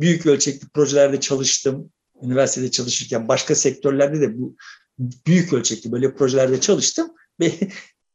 [0.00, 1.90] büyük ölçekli projelerde çalıştım.
[2.22, 4.56] Üniversitede çalışırken başka sektörlerde de bu
[4.98, 7.10] büyük ölçekli böyle projelerde çalıştım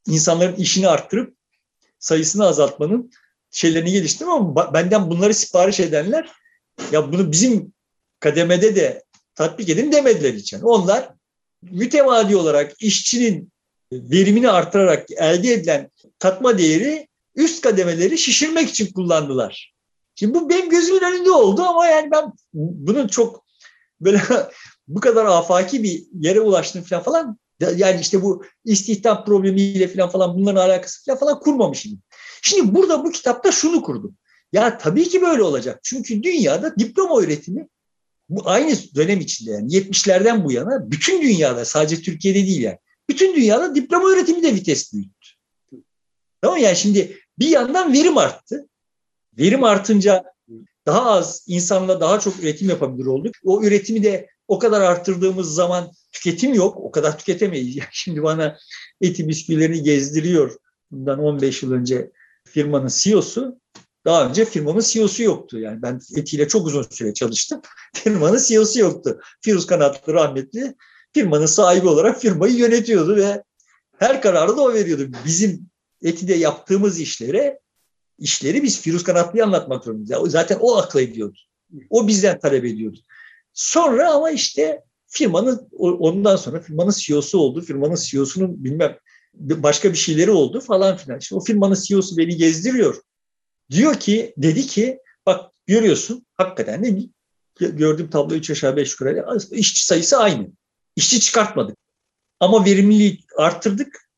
[0.08, 1.36] insanların işini arttırıp
[2.00, 3.12] sayısını azaltmanın
[3.52, 6.32] şeylerini geliştirdim ama benden bunları sipariş edenler
[6.92, 7.74] ya bunu bizim
[8.20, 9.04] kademede de
[9.36, 10.42] tatbik edin demediler.
[10.52, 11.10] Yani onlar
[11.62, 13.52] mütemadi olarak işçinin
[13.92, 19.74] verimini artırarak elde edilen katma değeri üst kademeleri şişirmek için kullandılar.
[20.16, 23.46] Şimdi bu benim gözümün önünde oldu ama yani ben bunun çok
[24.02, 24.22] böyle
[24.88, 30.36] bu kadar afaki bir yere ulaştım falan falan Yani işte bu istihdam problemiyle falan falan
[30.36, 32.00] bunların alakası falan falan kurmamış idim.
[32.42, 34.18] Şimdi burada bu kitapta şunu kurdum.
[34.54, 35.80] Ya tabii ki böyle olacak.
[35.84, 37.68] Çünkü dünyada diploma öğretimi
[38.30, 42.78] bu aynı dönem içinde yani 70'lerden bu yana bütün dünyada sadece Türkiye'de değil yani.
[43.10, 45.30] Bütün dünyada diploma öğretimi de vites büyüttü.
[46.42, 48.68] Tamam yani şimdi bir yandan verim arttı.
[49.38, 50.24] Verim artınca
[50.86, 53.36] daha az insanla daha çok üretim yapabilir olduk.
[53.44, 56.78] O üretimi de o kadar arttırdığımız zaman tüketim yok.
[56.78, 57.76] O kadar tüketemeyiz.
[57.76, 58.58] Yani şimdi bana
[59.02, 60.58] eti bisküvilerini gezdiriyor.
[60.92, 62.12] Bundan 15 yıl önce
[62.48, 63.60] firmanın CEO'su.
[64.06, 65.60] Daha önce firmamın CEO'su yoktu.
[65.60, 67.62] Yani ben etiyle çok uzun süre çalıştım.
[67.96, 69.20] Firmanın CEO'su yoktu.
[69.42, 70.76] Firuz Kanatlı rahmetli
[71.14, 73.44] firmanın sahibi olarak firmayı yönetiyordu ve
[73.98, 75.12] her kararı da o veriyordu.
[75.26, 75.70] Bizim
[76.04, 77.60] etide yaptığımız işlere
[78.20, 80.32] işleri biz Firuz Kanatlı'ya anlatmak zorundayız.
[80.32, 81.38] Zaten o akla ediyordu.
[81.90, 82.98] O bizden talep ediyordu.
[83.54, 87.62] Sonra ama işte firmanın ondan sonra firmanın CEO'su oldu.
[87.62, 88.98] Firmanın CEO'sunun bilmem
[89.34, 91.20] başka bir şeyleri oldu falan filan.
[91.20, 93.02] İşte o firmanın CEO'su beni gezdiriyor.
[93.72, 97.10] Diyor ki dedi ki bak görüyorsun hakikaten de
[97.56, 100.48] gördüğüm tablo 3 aşağı 5 yukarı işçi sayısı aynı.
[100.96, 101.78] İşçi çıkartmadık.
[102.40, 104.10] Ama verimliliği arttırdık.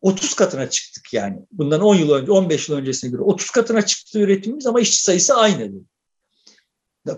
[0.00, 1.38] 30 katına çıktık yani.
[1.52, 5.34] Bundan 10 yıl önce, 15 yıl öncesine göre 30 katına çıktı üretimimiz ama işçi sayısı
[5.34, 5.72] aynı.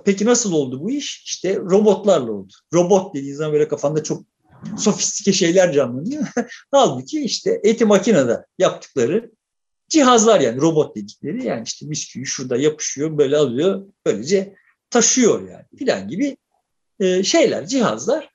[0.05, 1.25] Peki nasıl oldu bu iş?
[1.25, 2.53] İşte robotlarla oldu.
[2.75, 4.23] Robot dediğin zaman böyle kafanda çok
[4.79, 6.27] sofistike şeyler canlanıyor.
[6.71, 9.31] Halbuki işte eti makinede yaptıkları
[9.89, 14.55] cihazlar yani robot dedikleri yani işte bisküvi şurada yapışıyor böyle alıyor böylece
[14.91, 16.37] taşıyor yani filan gibi
[17.01, 18.31] e, şeyler cihazlar.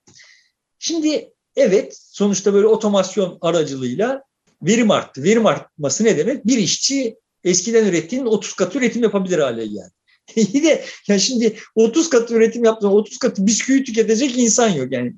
[0.79, 4.23] Şimdi evet sonuçta böyle otomasyon aracılığıyla
[4.61, 5.23] verim arttı.
[5.23, 6.47] Verim artması ne demek?
[6.47, 9.93] Bir işçi eskiden ürettiğinin 30 katı üretim yapabilir hale geldi.
[10.35, 14.91] İyi de ya şimdi 30 katı üretim yaptığında 30 katı bisküvi tüketecek insan yok.
[14.91, 15.13] Yani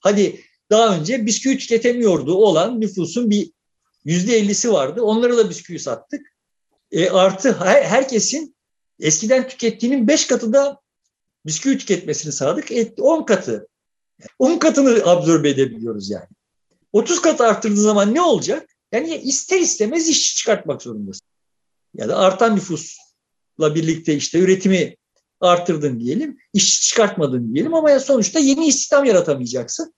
[0.00, 0.40] hadi
[0.70, 3.50] daha önce bisküvi tüketemiyordu olan nüfusun bir
[4.04, 5.02] yüzde ellisi vardı.
[5.02, 6.36] Onlara da bisküvi sattık.
[6.90, 8.56] E, artı her, herkesin
[9.00, 10.80] eskiden tükettiğinin beş katı da
[11.46, 12.72] bisküvi tüketmesini sağladık.
[12.72, 13.68] E, 10 katı.
[14.38, 16.26] 10 katını absorbe edebiliyoruz yani.
[16.92, 18.68] 30 kat arttırdığı zaman ne olacak?
[18.92, 21.26] Yani ister istemez işçi çıkartmak zorundasın.
[21.94, 23.05] Ya da artan nüfusla
[23.58, 24.96] birlikte işte üretimi
[25.40, 29.94] arttırdın diyelim, işçi çıkartmadın diyelim ama sonuçta yeni istihdam yaratamayacaksın.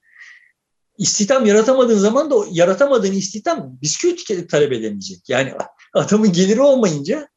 [0.98, 5.28] İstihdam yaratamadığın zaman da yaratamadığın istihdam bisküvi talep edemeyecek.
[5.28, 5.52] Yani
[5.94, 7.28] adamın geliri olmayınca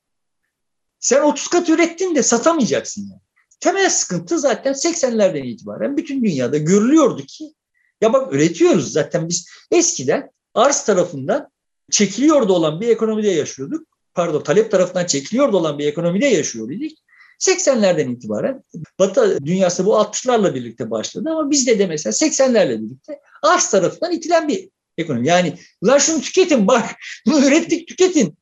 [1.00, 3.22] sen 30 kat ürettin de satamayacaksın yani.
[3.60, 7.54] Temel sıkıntı zaten 80'lerden itibaren bütün dünyada görülüyordu ki
[8.02, 11.52] ya bak üretiyoruz zaten biz eskiden arz tarafından
[11.92, 13.90] çekiliyordu olan bir ekonomide yaşıyorduk.
[14.13, 16.97] Pardon talep tarafından çekiliyordu olan bir ekonomide yaşıyor idik.
[17.39, 18.63] 80'lerden itibaren
[19.00, 24.47] Batı dünyası bu 60'larla birlikte başladı ama bizde de mesela 80'lerle birlikte arz tarafından itilen
[24.47, 25.28] bir ekonomi.
[25.28, 26.86] Yani ulan şunu tüketin bak
[27.28, 28.38] bunu ürettik tüketin.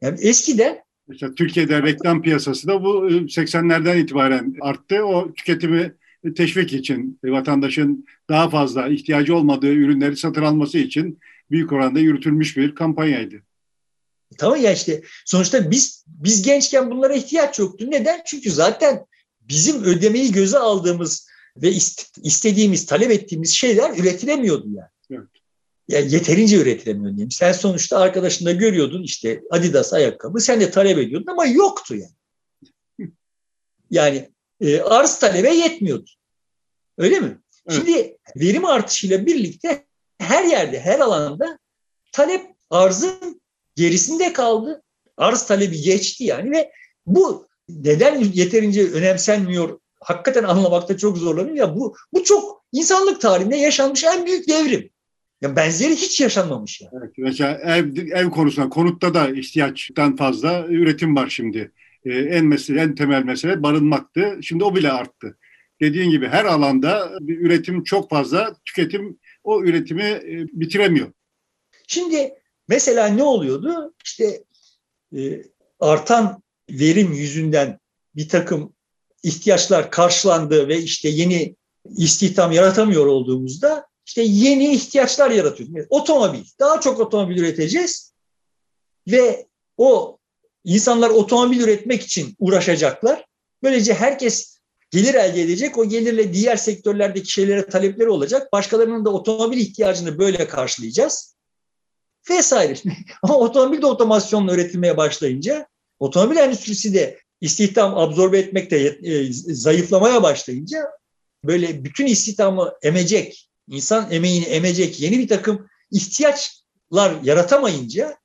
[0.00, 5.04] Yani eskiden Mesela Türkiye'de reklam piyasası da bu 80'lerden itibaren arttı.
[5.04, 5.94] O tüketimi
[6.36, 11.18] teşvik için vatandaşın daha fazla ihtiyacı olmadığı ürünleri satın alması için
[11.50, 13.42] büyük oranda yürütülmüş bir kampanyaydı.
[14.38, 17.86] Tamam ya işte sonuçta biz biz gençken bunlara ihtiyaç yoktu.
[17.88, 18.22] Neden?
[18.26, 19.06] Çünkü zaten
[19.40, 21.72] bizim ödemeyi göze aldığımız ve
[22.22, 24.88] istediğimiz, talep ettiğimiz şeyler üretilemiyordu yani.
[25.10, 25.28] Evet.
[25.88, 27.30] Yani yeterince üretilemiyor diyeyim.
[27.30, 32.12] Sen sonuçta arkadaşında görüyordun işte Adidas ayakkabı, sen de talep ediyordun ama yoktu yani.
[33.90, 36.10] Yani e, arz talebe yetmiyordu.
[36.98, 37.38] Öyle mi?
[37.68, 37.78] Evet.
[37.78, 39.86] Şimdi verim artışıyla birlikte
[40.18, 41.58] her yerde, her alanda
[42.12, 43.40] talep arzın
[43.76, 44.82] gerisinde kaldı.
[45.16, 46.70] Arz talebi geçti yani ve
[47.06, 54.04] bu neden yeterince önemsenmiyor hakikaten anlamakta çok zorlanıyor ya bu bu çok insanlık tarihinde yaşanmış
[54.04, 54.90] en büyük devrim.
[55.40, 56.90] Ya benzeri hiç yaşanmamış ya.
[56.98, 61.72] Evet, mesela ev, ev konusunda konutta da ihtiyaçtan fazla üretim var şimdi.
[62.04, 64.38] Ee, en mesele en temel mesele barınmaktı.
[64.42, 65.38] Şimdi o bile arttı.
[65.80, 71.12] Dediğin gibi her alanda üretim çok fazla, tüketim o üretimi e, bitiremiyor.
[71.86, 72.32] Şimdi
[72.68, 73.94] mesela ne oluyordu?
[74.04, 74.44] İşte
[75.16, 75.42] e,
[75.80, 77.78] artan verim yüzünden
[78.16, 78.74] bir takım
[79.22, 81.56] ihtiyaçlar karşılandı ve işte yeni
[81.96, 85.86] istihdam yaratamıyor olduğumuzda işte yeni ihtiyaçlar yaratıyoruz.
[85.90, 88.12] Otomobil, daha çok otomobil üreteceğiz
[89.08, 90.18] ve o
[90.64, 93.24] insanlar otomobil üretmek için uğraşacaklar.
[93.62, 94.58] Böylece herkes
[94.90, 95.78] gelir elde edecek.
[95.78, 98.52] O gelirle diğer sektörlerdeki şeylere talepleri olacak.
[98.52, 101.35] Başkalarının da otomobil ihtiyacını böyle karşılayacağız.
[102.30, 102.74] Vesaire.
[103.22, 105.66] Ama otomobil de otomasyonla üretilmeye başlayınca
[105.98, 110.78] otomobil endüstrisi de istihdam absorbe etmekte e, zayıflamaya başlayınca
[111.44, 118.16] böyle bütün istihdamı emecek insan emeğini emecek yeni bir takım ihtiyaçlar yaratamayınca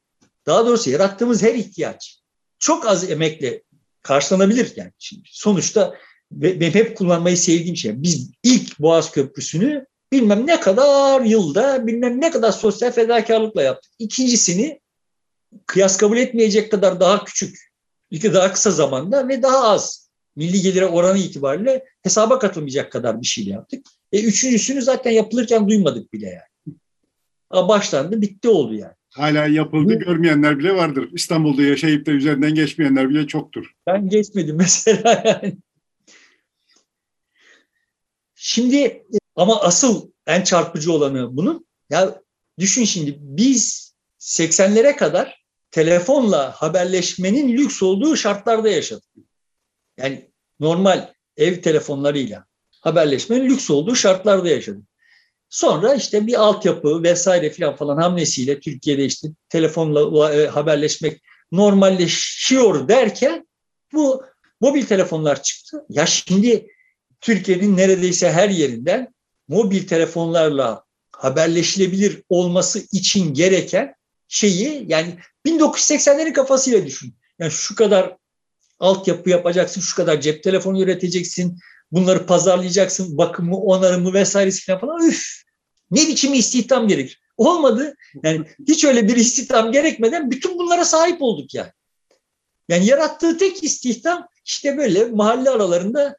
[0.46, 2.22] daha doğrusu yarattığımız her ihtiyaç
[2.60, 3.64] çok az emekle
[4.02, 4.92] karşılanabilir yani.
[5.00, 5.96] Şimdi sonuçta
[6.32, 8.04] benim hep kullanmayı sevdiğim şey.
[8.04, 13.92] Biz ilk Boğaz Köprüsü'nü bilmem ne kadar yılda bilmem ne kadar sosyal fedakarlıkla yaptık.
[14.00, 14.80] İkincisini
[15.66, 17.58] kıyas kabul etmeyecek kadar daha küçük,
[18.12, 23.28] ilki daha kısa zamanda ve daha az milli gelire oranı itibariyle hesaba katılmayacak kadar bir
[23.28, 23.86] şey yaptık.
[24.12, 26.78] E üçüncüsünü zaten yapılırken duymadık bile yani.
[27.68, 28.94] Başlandı bitti oldu yani.
[29.10, 31.10] Hala yapıldı görmeyenler bile vardır.
[31.14, 33.72] İstanbul'da yaşayıp da üzerinden geçmeyenler bile çoktur.
[33.88, 35.58] Ben geçmedim mesela yani.
[38.36, 39.04] Şimdi
[39.36, 42.22] ama asıl en çarpıcı olanı bunun ya
[42.60, 45.42] düşün şimdi biz 80'lere kadar
[45.72, 49.10] telefonla haberleşmenin lüks olduğu şartlarda yaşadık.
[49.98, 52.46] Yani normal ev telefonlarıyla
[52.82, 54.84] haberleşmenin lüks olduğu şartlarda yaşadık.
[55.50, 63.48] Sonra işte bir altyapı vesaire filan falan hamlesiyle Türkiye'de işte telefonla e, haberleşmek normalleşiyor derken
[63.94, 64.24] bu
[64.62, 65.86] mobil telefonlar çıktı.
[65.90, 66.68] Ya şimdi
[67.22, 69.14] Türkiye'nin neredeyse her yerinden
[69.48, 73.96] mobil telefonlarla haberleşilebilir olması için gereken
[74.28, 77.16] şeyi yani 1980'lerin kafasıyla düşün.
[77.40, 78.18] Yani şu kadar
[78.80, 81.60] altyapı yapacaksın, şu kadar cep telefonu üreteceksin,
[81.92, 85.08] bunları pazarlayacaksın, bakımı, onarımı vesairesi falan.
[85.08, 85.44] Üf!
[85.92, 87.22] Ne biçim istihdam gerekir?
[87.38, 87.96] Olmadı.
[88.24, 91.72] Yani hiç öyle bir istihdam gerekmeden bütün bunlara sahip olduk yani.
[92.70, 96.18] Yani yarattığı tek istihdam işte böyle mahalle aralarında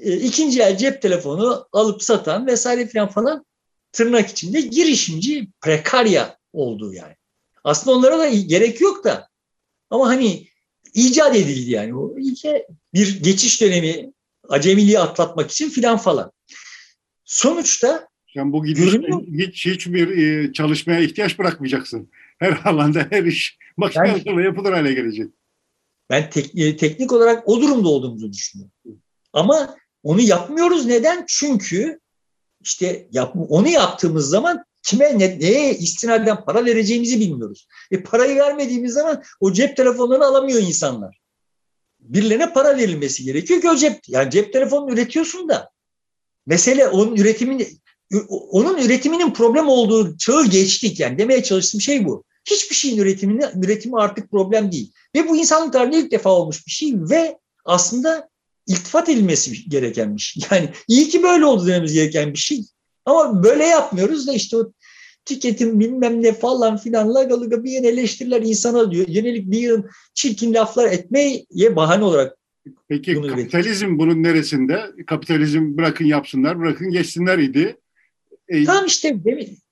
[0.00, 3.44] e, ikinci el cep telefonu alıp satan vesaire falan falan
[3.92, 7.14] tırnak içinde girişimci prekarya olduğu yani.
[7.64, 9.28] Aslında onlara da gerek yok da
[9.90, 10.46] ama hani
[10.94, 11.94] icat edildi yani.
[11.94, 14.12] O iyice bir geçiş dönemi
[14.48, 16.32] acemiliği atlatmak için filan falan.
[17.24, 22.10] Sonuçta yani bu gidişle hiç hiçbir e, çalışmaya ihtiyaç bırakmayacaksın.
[22.38, 25.30] Her alanda her iş makinelerle yapılır hale gelecek.
[26.10, 28.72] Ben tek, e, teknik olarak o durumda olduğumuzu düşünüyorum.
[29.32, 30.86] Ama onu yapmıyoruz.
[30.86, 31.24] Neden?
[31.28, 32.00] Çünkü
[32.60, 37.66] işte yap, onu yaptığımız zaman kime ne, neye istinaden para vereceğimizi bilmiyoruz.
[37.90, 41.18] E parayı vermediğimiz zaman o cep telefonlarını alamıyor insanlar.
[42.00, 45.70] Birilerine para verilmesi gerekiyor ki o cep, yani cep telefonunu üretiyorsun da
[46.46, 47.68] mesele onun üretimini
[48.28, 52.24] onun üretiminin problem olduğu çağı geçtik yani demeye çalıştığım şey bu.
[52.50, 54.92] Hiçbir şeyin üretimini, üretimi artık problem değil.
[55.16, 58.28] Ve bu insanlık tarihinde ilk defa olmuş bir şey ve aslında
[58.66, 60.42] iltifat edilmesi gereken bir şey.
[60.50, 62.64] Yani iyi ki böyle oldu dememiz gereken bir şey.
[63.04, 64.72] Ama böyle yapmıyoruz da işte o
[65.24, 69.08] tüketim bilmem ne falan filan laga laga bir yeni eleştiriler insana diyor.
[69.08, 71.46] Yönelik bir yığın çirkin laflar etmeye
[71.76, 72.36] bahane olarak
[72.88, 74.80] Peki kapitalizm bunun neresinde?
[75.06, 77.76] Kapitalizm bırakın yapsınlar, bırakın geçsinler idi.
[78.48, 79.16] E, Tam işte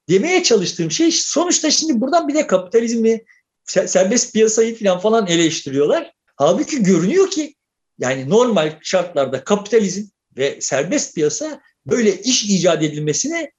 [0.09, 3.21] demeye çalıştığım şey sonuçta şimdi buradan bir de kapitalizmi,
[3.65, 6.13] serbest piyasayı falan falan eleştiriyorlar.
[6.37, 7.55] Halbuki görünüyor ki
[8.01, 10.05] yani normal şartlarda kapitalizm
[10.37, 13.51] ve serbest piyasa böyle iş icat edilmesine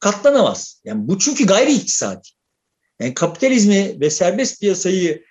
[0.00, 0.80] katlanamaz.
[0.84, 2.28] Yani bu çünkü gayri iktisadi.
[3.00, 5.24] Yani kapitalizmi ve serbest piyasayı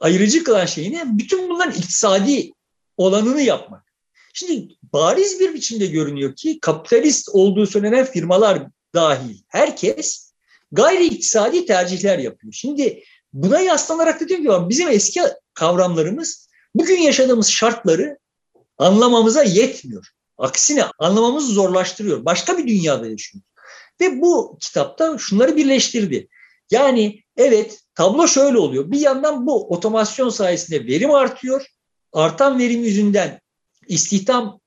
[0.00, 1.18] ayırıcı kılan şey ne?
[1.18, 2.52] Bütün bunların iktisadi
[2.96, 3.84] olanını yapmak.
[4.34, 10.32] Şimdi bariz bir biçimde görünüyor ki kapitalist olduğu söylenen firmalar dahil herkes
[10.72, 12.52] gayri iktisadi tercihler yapıyor.
[12.52, 13.02] Şimdi
[13.32, 15.20] buna yaslanarak da diyorum ki bizim eski
[15.54, 18.18] kavramlarımız bugün yaşadığımız şartları
[18.78, 20.08] anlamamıza yetmiyor.
[20.38, 22.24] Aksine anlamamızı zorlaştırıyor.
[22.24, 23.48] Başka bir dünyada yaşıyoruz.
[24.00, 26.28] Ve bu kitapta şunları birleştirdi.
[26.70, 28.90] Yani evet tablo şöyle oluyor.
[28.90, 31.66] Bir yandan bu otomasyon sayesinde verim artıyor.
[32.12, 33.40] Artan verim yüzünden
[33.88, 34.60] istihdam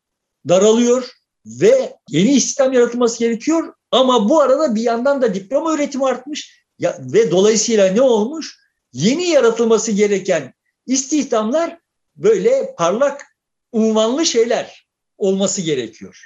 [0.50, 1.10] daralıyor
[1.46, 3.74] ve yeni istihdam yaratılması gerekiyor.
[3.92, 6.66] Ama bu arada bir yandan da diploma üretimi artmış
[7.00, 8.58] ve dolayısıyla ne olmuş?
[8.94, 10.54] Yeni yaratılması gereken
[10.88, 11.81] istihdamlar
[12.24, 13.26] böyle parlak,
[13.72, 16.26] unvanlı şeyler olması gerekiyor.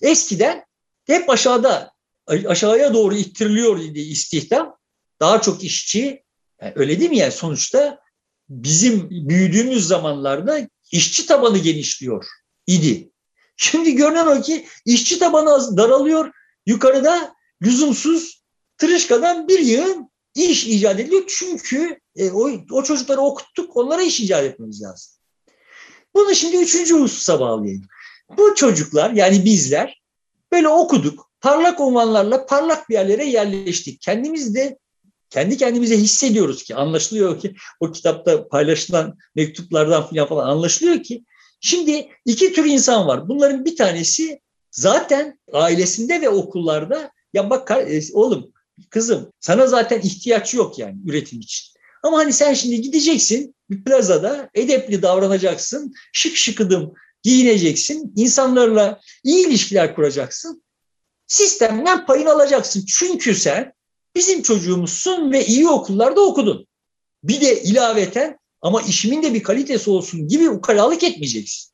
[0.00, 0.64] Eskiden
[1.04, 1.92] hep aşağıda,
[2.26, 4.76] aşağıya doğru ittiriliyor idi istihdam.
[5.20, 6.22] Daha çok işçi,
[6.60, 8.00] yani öyle değil mi yani sonuçta
[8.48, 12.26] bizim büyüdüğümüz zamanlarda işçi tabanı genişliyor
[12.66, 13.10] idi.
[13.56, 16.32] Şimdi görünen o ki işçi tabanı daralıyor,
[16.66, 18.42] Yukarıda lüzumsuz
[18.78, 21.24] tırışkadan bir yığın iş icat ediliyor.
[21.28, 25.12] Çünkü e, o, o çocukları okuttuk, onlara iş icat etmemiz lazım.
[26.14, 27.84] Bunu şimdi üçüncü hususa bağlayayım.
[28.38, 30.02] Bu çocuklar yani bizler
[30.52, 31.30] böyle okuduk.
[31.40, 34.00] Parlak unvanlarla parlak bir yerlere yerleştik.
[34.00, 34.78] Kendimiz de
[35.30, 41.24] kendi kendimize hissediyoruz ki anlaşılıyor ki o kitapta paylaşılan mektuplardan falan falan anlaşılıyor ki
[41.60, 43.28] şimdi iki tür insan var.
[43.28, 44.40] Bunların bir tanesi
[44.70, 48.52] zaten ailesinde ve okullarda Ya bak e, oğlum
[48.90, 51.72] kızım sana zaten ihtiyaç yok yani üretim için.
[52.02, 59.94] Ama hani sen şimdi gideceksin bir plazada edepli davranacaksın, şık şıkıdım giyineceksin, insanlarla iyi ilişkiler
[59.94, 60.62] kuracaksın.
[61.26, 62.84] Sistemden payını alacaksın.
[62.88, 63.72] Çünkü sen
[64.14, 66.66] bizim çocuğumuzsun ve iyi okullarda okudun.
[67.24, 71.72] Bir de ilaveten ama işimin de bir kalitesi olsun gibi ukalalık etmeyeceksin.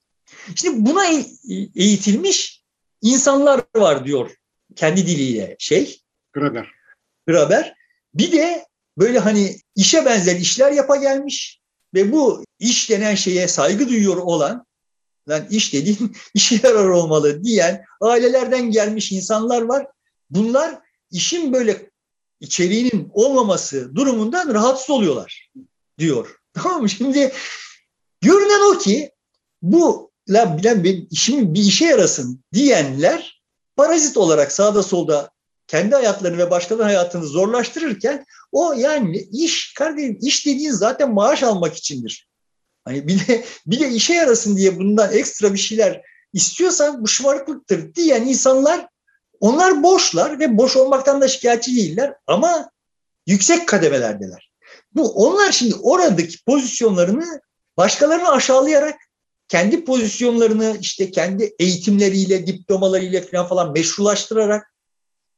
[0.54, 1.24] Şimdi buna e,
[1.76, 2.62] eğitilmiş
[3.02, 4.30] insanlar var diyor
[4.76, 6.00] kendi diliyle şey.
[6.32, 6.70] Graber.
[7.26, 7.74] Graber.
[8.14, 8.66] Bir de
[8.98, 11.60] böyle hani işe benzer işler yapa gelmiş
[11.94, 14.66] ve bu iş denen şeye saygı duyuyor olan
[15.28, 19.86] lan iş dediğin işe yarar olmalı diyen ailelerden gelmiş insanlar var.
[20.30, 20.78] Bunlar
[21.10, 21.90] işin böyle
[22.40, 25.50] içeriğinin olmaması durumundan rahatsız oluyorlar
[25.98, 26.36] diyor.
[26.52, 26.88] Tamam mı?
[26.90, 27.32] Şimdi
[28.20, 29.10] görünen o ki
[29.62, 33.42] bu la bilen işim bir işe yarasın diyenler
[33.76, 35.30] parazit olarak sağda solda
[35.68, 41.76] kendi hayatlarını ve başkalarının hayatını zorlaştırırken o yani iş kardeşim iş dediğin zaten maaş almak
[41.76, 42.28] içindir.
[42.84, 46.02] Hani bir de bir de işe yarasın diye bundan ekstra bir şeyler
[46.32, 48.88] istiyorsan bu şımarıklıktır diyen insanlar
[49.40, 52.70] onlar boşlar ve boş olmaktan da şikayetçi değiller ama
[53.26, 54.52] yüksek kademelerdeler.
[54.94, 57.40] Bu onlar şimdi oradaki pozisyonlarını
[57.76, 58.96] başkalarını aşağılayarak
[59.48, 64.74] kendi pozisyonlarını işte kendi eğitimleriyle, diplomalarıyla falan falan meşrulaştırarak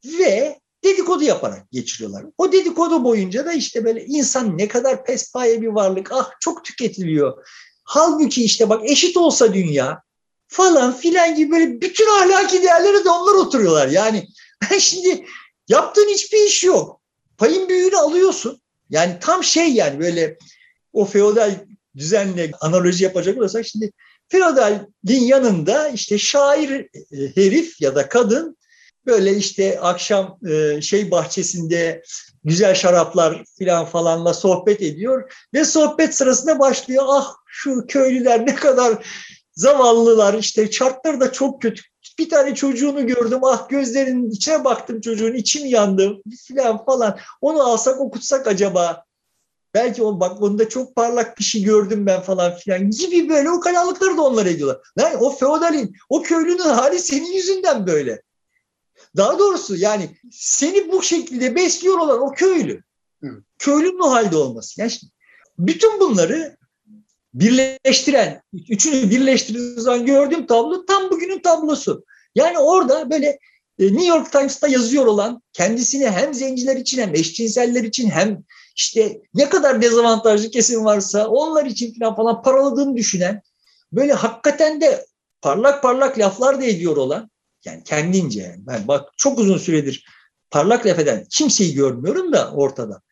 [0.05, 2.25] ve dedikodu yaparak geçiriyorlar.
[2.39, 7.47] O dedikodu boyunca da işte böyle insan ne kadar pespaye bir varlık, ah çok tüketiliyor.
[7.85, 10.03] Halbuki işte bak eşit olsa dünya
[10.49, 13.89] falan filan gibi böyle bütün ahlaki değerleri de onlar oturuyorlar.
[13.89, 14.29] Yani
[14.79, 15.27] şimdi
[15.69, 17.01] yaptığın hiçbir iş yok.
[17.39, 18.61] Payın büyüğünü alıyorsun.
[18.91, 20.39] Yani tam şey yani böyle
[20.93, 21.55] o feodal
[21.97, 23.93] düzenle analoji yapacak olursak şimdi
[24.29, 28.57] feodalin yanında işte şair e, herif ya da kadın
[29.07, 32.03] böyle işte akşam e, şey bahçesinde
[32.45, 37.05] güzel şaraplar filan falanla sohbet ediyor ve sohbet sırasında başlıyor.
[37.09, 39.07] Ah şu köylüler ne kadar
[39.55, 40.35] zavallılar.
[40.35, 41.83] İşte şartları da çok kötü.
[42.19, 43.41] Bir tane çocuğunu gördüm.
[43.43, 45.35] Ah gözlerinin içine baktım çocuğun.
[45.35, 47.19] İçim yandı filan falan.
[47.41, 49.05] Onu alsak okutsak acaba?
[49.75, 53.61] Belki o bak onda çok parlak bir şey gördüm ben falan filan gibi böyle o
[53.61, 54.79] kalalıkları da onlar ediyorlar.
[54.99, 58.23] Yani o feodalin, o köylünün hali senin yüzünden böyle.
[59.17, 62.83] Daha doğrusu yani seni bu şekilde besliyor olan o köylü.
[63.23, 63.43] Hı.
[63.59, 64.81] Köylünün o halde olması.
[64.81, 65.13] Yani şimdi
[65.59, 66.57] bütün bunları
[67.35, 72.05] birleştiren, üçünü birleştirdiğiniz zaman gördüğüm tablo tam bugünün tablosu.
[72.35, 73.39] Yani orada böyle
[73.79, 78.45] e, New York Times'ta yazıyor olan kendisini hem zenciler için hem eşcinseller için hem
[78.77, 83.43] işte ne kadar dezavantajlı kesim varsa onlar için falan falan paraladığını düşünen
[83.93, 85.07] böyle hakikaten de
[85.43, 87.31] parlak parlak laflar da ediyor olan
[87.65, 90.05] yani kendince yani ben bak çok uzun süredir
[90.51, 93.03] parlak laf eden kimseyi görmüyorum da ortada.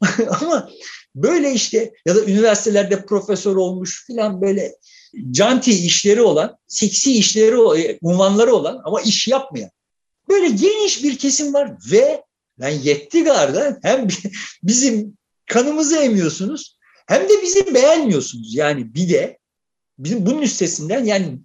[0.40, 0.70] Ama
[1.14, 4.74] böyle işte ya da üniversitelerde profesör olmuş filan böyle
[5.30, 9.70] canti işleri olan, seksi işleri, e, unvanları olan ama iş yapmayan.
[10.28, 12.22] Böyle geniş bir kesim var ve
[12.58, 14.08] ben yetti garda hem
[14.62, 18.54] bizim kanımızı emiyorsunuz hem de bizi beğenmiyorsunuz.
[18.54, 19.38] Yani bir de
[19.98, 21.38] bizim bunun üstesinden yani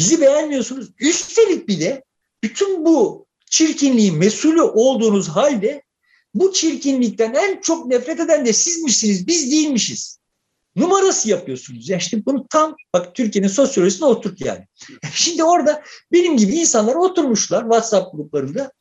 [0.00, 0.88] bizi beğenmiyorsunuz.
[1.00, 2.04] Üstelik bir de
[2.42, 5.82] bütün bu çirkinliğin mesulü olduğunuz halde
[6.34, 10.20] bu çirkinlikten en çok nefret eden de sizmişsiniz, biz değilmişiz.
[10.76, 11.88] Numarası yapıyorsunuz.
[11.88, 14.66] Ya işte bunu tam bak Türkiye'nin sosyolojisine oturt yani.
[15.14, 15.82] Şimdi orada
[16.12, 18.72] benim gibi insanlar oturmuşlar WhatsApp gruplarında.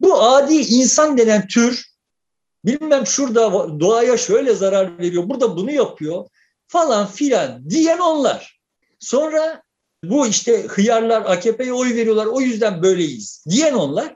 [0.00, 1.86] Bu adi insan denen tür
[2.64, 6.28] bilmem şurada doğaya şöyle zarar veriyor, burada bunu yapıyor
[6.66, 8.60] falan filan diyen onlar.
[8.98, 9.62] Sonra
[10.04, 14.14] bu işte hıyarlar AKP'ye oy veriyorlar o yüzden böyleyiz diyen onlar.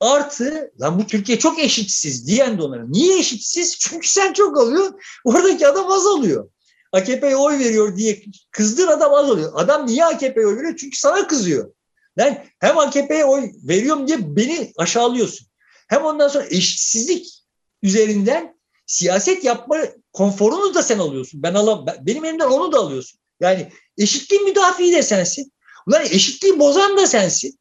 [0.00, 2.84] Artı lan bu Türkiye çok eşitsiz diyen de onlara.
[2.86, 3.78] Niye eşitsiz?
[3.78, 4.98] Çünkü sen çok alıyorsun.
[5.24, 6.50] Oradaki adam az alıyor.
[6.92, 9.52] AKP'ye oy veriyor diye kızdığın adam az alıyor.
[9.54, 10.76] Adam niye AKP'ye oy veriyor?
[10.76, 11.72] Çünkü sana kızıyor.
[12.16, 15.46] Yani hem AKP'ye oy veriyorum diye beni aşağılıyorsun.
[15.88, 17.44] Hem ondan sonra eşitsizlik
[17.82, 18.56] üzerinden
[18.86, 19.76] siyaset yapma
[20.12, 21.42] konforunu da sen alıyorsun.
[21.42, 23.20] Ben alam benim elimden onu da alıyorsun.
[23.40, 25.52] Yani eşitliğin müdafiği de sensin.
[25.86, 27.58] Ulan eşitliği bozan da sensin.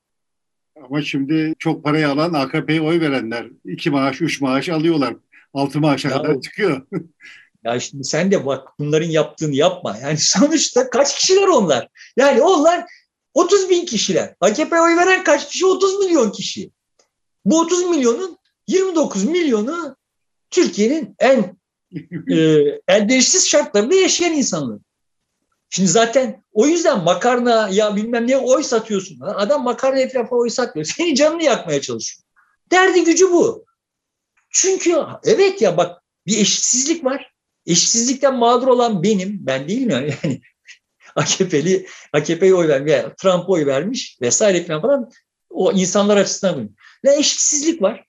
[0.84, 5.16] Ama şimdi çok parayı alan AKP'ye oy verenler iki maaş, üç maaş alıyorlar.
[5.54, 6.88] Altı maaşa ya, kadar çıkıyor.
[7.64, 9.98] ya şimdi sen de bak bunların yaptığını yapma.
[9.98, 11.88] Yani sonuçta kaç kişiler onlar?
[12.18, 12.86] Yani onlar
[13.34, 14.36] 30 bin kişiler.
[14.40, 15.66] AKP'ye oy veren kaç kişi?
[15.66, 16.72] 30 milyon kişi.
[17.46, 19.96] Bu 30 milyonun 29 milyonu
[20.50, 21.58] Türkiye'nin en
[22.32, 22.36] e,
[22.88, 24.80] elverişsiz şartlarında yaşayan insanlar.
[25.70, 29.20] Şimdi zaten o yüzden makarna ya bilmem ne oy satıyorsun.
[29.20, 30.86] Adam makarna etrafına oy satmıyor.
[30.98, 32.24] Senin canını yakmaya çalışıyor.
[32.72, 33.66] Derdi gücü bu.
[34.50, 37.32] Çünkü evet ya bak bir eşitsizlik var.
[37.66, 39.94] Eşitsizlikten mağdur olan benim, ben değil mi?
[40.24, 40.42] Yani
[41.16, 45.12] AKP'li, AKP'ye oy vermiş, yani Trump'a oy vermiş vesaire falan
[45.50, 46.70] o insanlar açısından.
[47.06, 48.06] Ve eşitsizlik var.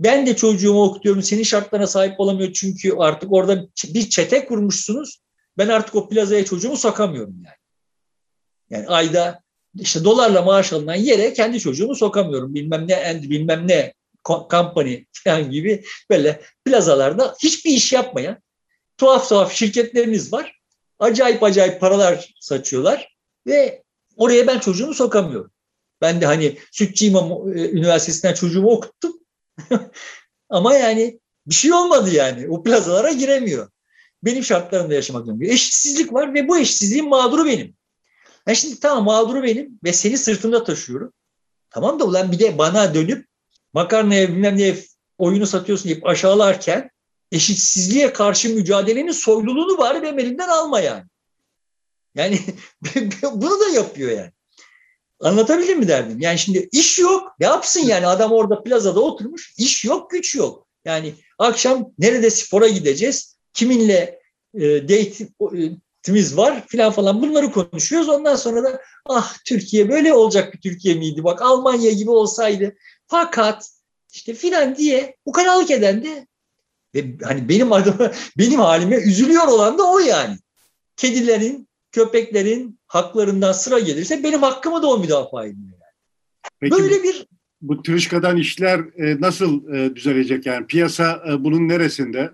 [0.00, 1.22] Ben de çocuğumu okutuyorum.
[1.22, 5.20] Senin şartlarına sahip olamıyor çünkü artık orada bir çete kurmuşsunuz.
[5.58, 7.56] Ben artık o plazaya çocuğumu sokamıyorum yani.
[8.70, 9.42] Yani ayda
[9.80, 12.54] işte dolarla maaş alınan yere kendi çocuğumu sokamıyorum.
[12.54, 13.94] Bilmem ne and bilmem ne
[14.50, 18.38] company falan gibi böyle plazalarda hiçbir iş yapmayan
[18.98, 20.60] tuhaf tuhaf şirketleriniz var.
[20.98, 23.82] Acayip acayip paralar saçıyorlar ve
[24.16, 25.50] oraya ben çocuğumu sokamıyorum.
[26.00, 29.20] Ben de hani Sütçü İmam e, Üniversitesi'nden çocuğumu okuttum.
[30.48, 32.48] Ama yani bir şey olmadı yani.
[32.48, 33.70] O plazalara giremiyor.
[34.26, 35.44] Benim şartlarımda yaşamak zorunda.
[35.44, 37.74] Eşitsizlik var ve bu eşitsizliğin mağduru benim.
[38.46, 41.12] Ben şimdi tamam mağduru benim ve seni sırtımda taşıyorum.
[41.70, 43.26] Tamam da ulan bir de bana dönüp
[43.72, 44.76] makarnaya bilmem ne
[45.18, 46.90] oyunu satıyorsun deyip aşağılarken
[47.32, 51.04] eşitsizliğe karşı mücadelenin soyluluğunu bari benim elimden alma yani.
[52.14, 52.40] Yani
[53.32, 54.32] bunu da yapıyor yani.
[55.20, 56.20] Anlatabildim mi derdim?
[56.20, 57.32] Yani şimdi iş yok.
[57.40, 59.54] Ne yapsın yani adam orada plazada oturmuş.
[59.58, 60.66] iş yok, güç yok.
[60.84, 63.35] Yani akşam nerede spora gideceğiz?
[63.56, 64.20] Kiminle
[64.54, 68.08] e, date'imiz var filan falan bunları konuşuyoruz.
[68.08, 71.24] Ondan sonra da ah Türkiye böyle olacak bir Türkiye miydi?
[71.24, 72.74] Bak Almanya gibi olsaydı.
[73.06, 73.70] Fakat
[74.12, 76.26] işte filan diye bu ukalalık eden de
[76.94, 80.36] ve hani benim adıma, benim halime üzülüyor olan da o yani.
[80.96, 85.72] Kedilerin, köpeklerin haklarından sıra gelirse benim hakkımı da o müdafaa ediyor.
[85.72, 85.92] Yani.
[86.60, 87.26] Peki, Böyle bir
[87.60, 92.30] bu tırışkadan işler e, nasıl e, düzelecek yani piyasa e, bunun neresinde?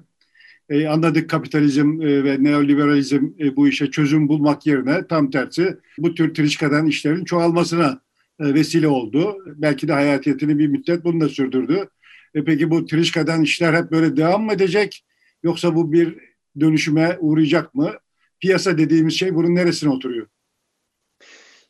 [0.68, 6.14] E, anladık kapitalizm e, ve neoliberalizm e, bu işe çözüm bulmak yerine tam tersi bu
[6.14, 8.00] tür tırışkadan işlerin çoğalmasına
[8.40, 9.36] e, vesile oldu.
[9.46, 11.88] Belki de hayatiyetini bir müddet bunu da sürdürdü.
[12.34, 15.04] E, peki bu tırışkadan işler hep böyle devam mı edecek?
[15.42, 16.18] Yoksa bu bir
[16.60, 17.92] dönüşüme uğrayacak mı?
[18.40, 20.26] Piyasa dediğimiz şey bunun neresine oturuyor?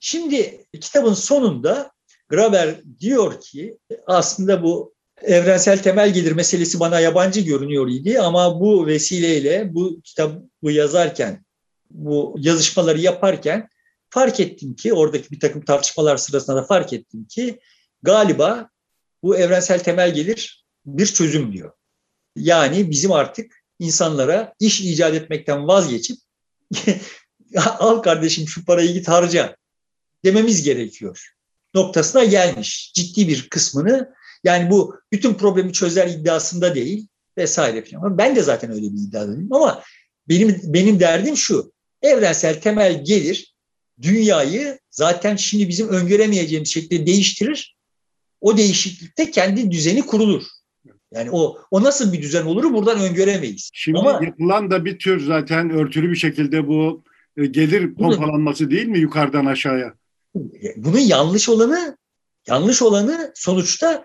[0.00, 1.92] Şimdi kitabın sonunda
[2.28, 8.86] Graber diyor ki aslında bu evrensel temel gelir meselesi bana yabancı görünüyor idi ama bu
[8.86, 11.44] vesileyle bu kitabı yazarken
[11.90, 13.68] bu yazışmaları yaparken
[14.10, 17.60] fark ettim ki oradaki bir takım tartışmalar sırasında da fark ettim ki
[18.02, 18.70] galiba
[19.22, 21.72] bu evrensel temel gelir bir çözüm diyor.
[22.36, 26.16] Yani bizim artık insanlara iş icat etmekten vazgeçip
[27.78, 29.56] al kardeşim şu parayı git harca
[30.24, 31.32] dememiz gerekiyor
[31.74, 32.92] noktasına gelmiş.
[32.94, 34.14] Ciddi bir kısmını
[34.44, 38.18] yani bu bütün problemi çözer iddiasında değil vesaire falan.
[38.18, 39.82] Ben de zaten öyle bir iddiadayım ama
[40.28, 41.72] benim benim derdim şu.
[42.02, 43.54] Evrensel temel gelir
[44.02, 47.76] dünyayı zaten şimdi bizim öngöremeyeceğimiz şekilde değiştirir.
[48.40, 50.42] O değişiklikte kendi düzeni kurulur.
[51.14, 53.70] Yani o o nasıl bir düzen olur buradan öngöremeyiz.
[53.72, 57.04] Şimdi Ama, yapılan da bir tür zaten örtülü bir şekilde bu
[57.36, 59.94] e, gelir pompalanması değil mi yukarıdan aşağıya?
[60.76, 61.96] Bunun yanlış olanı
[62.46, 64.04] yanlış olanı sonuçta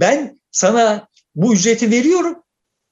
[0.00, 2.42] ben sana bu ücreti veriyorum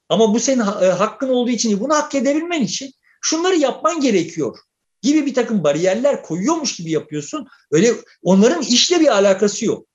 [0.08, 2.92] ama bu senin e, hakkın olduğu için bunu hak edebilmen için
[3.22, 4.58] şunları yapman gerekiyor
[5.02, 7.46] gibi bir takım bariyerler koyuyormuş gibi yapıyorsun.
[7.70, 7.92] Öyle
[8.22, 9.86] onların işle bir alakası yok.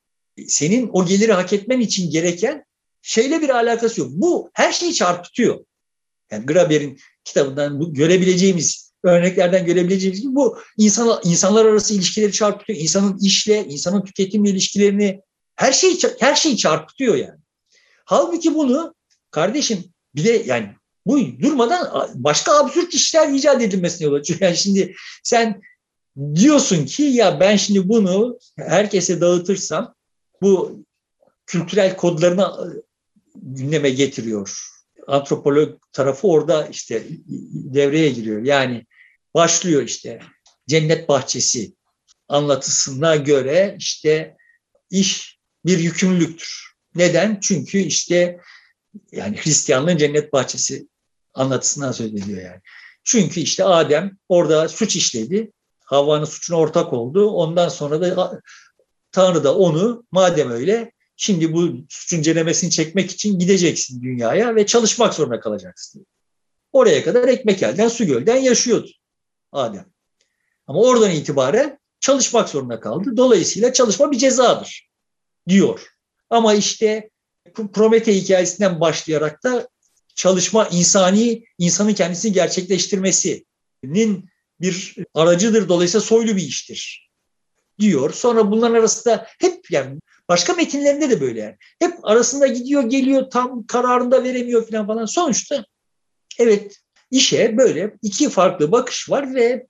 [0.48, 2.66] Senin o geliri hak etmen için gereken
[3.02, 4.10] şeyle bir alakası yok.
[4.12, 5.66] Bu her şeyi çarpıtıyor.
[6.32, 12.80] Yani Graeber'in kitabından görebileceğimiz örneklerden görebileceğimiz gibi bu insan, insanlar arası ilişkileri çarpıtıyor.
[12.80, 15.22] İnsanın işle, insanın tüketimle ilişkilerini
[15.60, 17.40] her şeyi her şeyi çarpıtıyor yani.
[18.06, 18.96] Halbuki bunu
[19.32, 19.84] kardeşim
[20.16, 24.40] bir de yani bu durmadan başka absürt işler icat edilmesine yol açıyor.
[24.44, 25.62] Yani şimdi sen
[26.36, 29.96] diyorsun ki ya ben şimdi bunu herkese dağıtırsam
[30.42, 30.84] bu
[31.46, 32.74] kültürel kodlarını
[33.36, 34.60] gündeme getiriyor.
[35.08, 37.04] Antropolog tarafı orada işte
[37.54, 38.42] devreye giriyor.
[38.42, 38.86] Yani
[39.34, 40.20] başlıyor işte
[40.68, 41.74] cennet bahçesi
[42.28, 44.38] anlatısına göre işte
[44.90, 46.74] iş bir yükümlülüktür.
[46.96, 47.40] Neden?
[47.42, 48.40] Çünkü işte
[49.12, 50.88] yani Hristiyanlığın cennet bahçesi
[51.34, 52.62] anlatısından söz ediyor yani.
[53.04, 55.52] Çünkü işte Adem orada suç işledi.
[55.86, 57.30] Havva'nın suçuna ortak oldu.
[57.30, 58.42] Ondan sonra da
[59.12, 65.14] Tanrı da onu madem öyle şimdi bu suçun cenemesini çekmek için gideceksin dünyaya ve çalışmak
[65.14, 66.06] zorunda kalacaksın.
[66.72, 68.90] Oraya kadar ekmek elden su gölden yaşıyordu.
[69.52, 69.86] Adem.
[70.68, 73.18] Ama oradan itibaren çalışmak zorunda kaldı.
[73.18, 74.89] Dolayısıyla çalışma bir cezadır
[75.50, 75.88] diyor.
[76.30, 77.10] Ama işte
[77.74, 79.68] Promete hikayesinden başlayarak da
[80.16, 84.30] çalışma insani, insanın kendisini gerçekleştirmesinin
[84.62, 85.70] bir aracıdır.
[85.70, 87.10] Dolayısıyla soylu bir iştir
[87.80, 88.14] diyor.
[88.14, 91.56] Sonra bunların arasında hep yani Başka metinlerinde de böyle yani.
[91.80, 95.06] Hep arasında gidiyor geliyor tam kararında veremiyor falan falan.
[95.06, 95.66] Sonuçta
[96.40, 96.80] evet
[97.12, 99.68] işe böyle iki farklı bakış var ve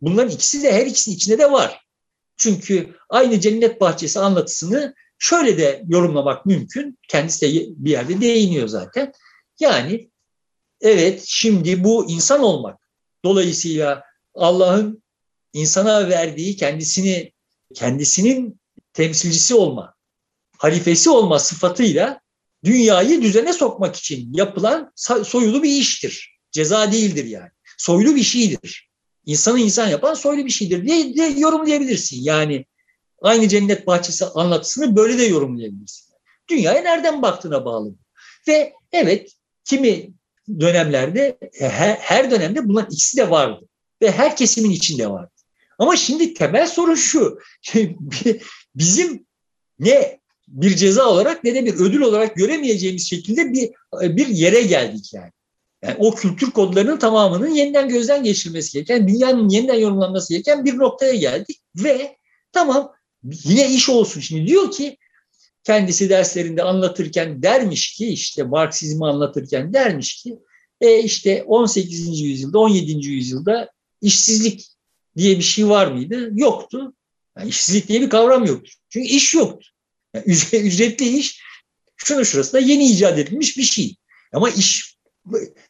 [0.00, 1.84] bunların ikisi de her ikisinin içinde de var.
[2.36, 6.98] Çünkü aynı cennet bahçesi anlatısını şöyle de yorumlamak mümkün.
[7.08, 9.12] Kendisi de bir yerde değiniyor zaten.
[9.60, 10.10] Yani
[10.80, 12.80] evet şimdi bu insan olmak.
[13.24, 14.02] Dolayısıyla
[14.34, 15.02] Allah'ın
[15.52, 17.32] insana verdiği kendisini
[17.74, 18.60] kendisinin
[18.92, 19.94] temsilcisi olma,
[20.58, 22.20] halifesi olma sıfatıyla
[22.64, 24.92] dünyayı düzene sokmak için yapılan
[25.24, 26.38] soyulu bir iştir.
[26.52, 27.50] Ceza değildir yani.
[27.78, 28.90] Soylu bir şeydir.
[29.26, 32.22] İnsanı insan yapan soylu bir şeydir diye, diye yorumlayabilirsin.
[32.22, 32.64] Yani
[33.22, 36.14] aynı cennet bahçesi anlatısını böyle de yorumlayabilirsin.
[36.50, 37.94] Dünyaya nereden baktığına bağlı.
[38.48, 39.32] Ve evet
[39.64, 40.10] kimi
[40.60, 43.68] dönemlerde her, her dönemde bunlar ikisi de vardı.
[44.02, 45.30] Ve her kesimin içinde vardı.
[45.78, 47.38] Ama şimdi temel sorun şu.
[48.74, 49.26] Bizim
[49.78, 53.70] ne bir ceza olarak ne de bir ödül olarak göremeyeceğimiz şekilde bir
[54.16, 55.32] bir yere geldik yani.
[55.82, 61.14] Yani o kültür kodlarının tamamının yeniden gözden geçirilmesi gereken, dünyanın yeniden yorumlanması gereken bir noktaya
[61.14, 62.16] geldik ve
[62.52, 62.92] tamam
[63.24, 64.20] yine iş olsun.
[64.20, 64.96] Şimdi diyor ki
[65.64, 70.38] kendisi derslerinde anlatırken dermiş ki işte Marksizmi anlatırken dermiş ki
[70.80, 72.20] e işte 18.
[72.20, 73.06] yüzyılda 17.
[73.08, 73.70] yüzyılda
[74.02, 74.66] işsizlik
[75.16, 76.30] diye bir şey var mıydı?
[76.34, 76.94] Yoktu.
[77.38, 78.70] Yani işsizlik diye bir kavram yoktu.
[78.88, 79.68] Çünkü iş yoktu.
[80.14, 81.40] Yani ücretli iş
[81.96, 83.96] şunu şurasında yeni icat edilmiş bir şey.
[84.32, 84.98] Ama iş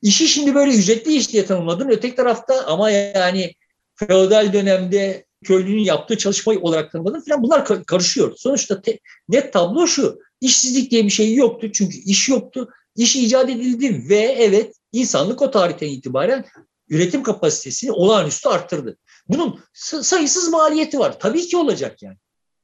[0.03, 1.89] işi şimdi böyle ücretli iş diye tanımladın.
[1.89, 3.55] Öteki tarafta ama yani
[3.95, 8.37] feodal dönemde köylünün yaptığı çalışma olarak tanımladın falan bunlar karışıyor.
[8.37, 10.19] Sonuçta te, net tablo şu.
[10.41, 12.69] İşsizlik diye bir şey yoktu çünkü iş yoktu.
[12.97, 16.45] İş icat edildi ve evet insanlık o tarihten itibaren
[16.89, 18.97] üretim kapasitesini olağanüstü arttırdı.
[19.29, 19.61] Bunun
[20.03, 21.21] sayısız maliyeti var.
[21.21, 22.17] Tabii ki olacak yani.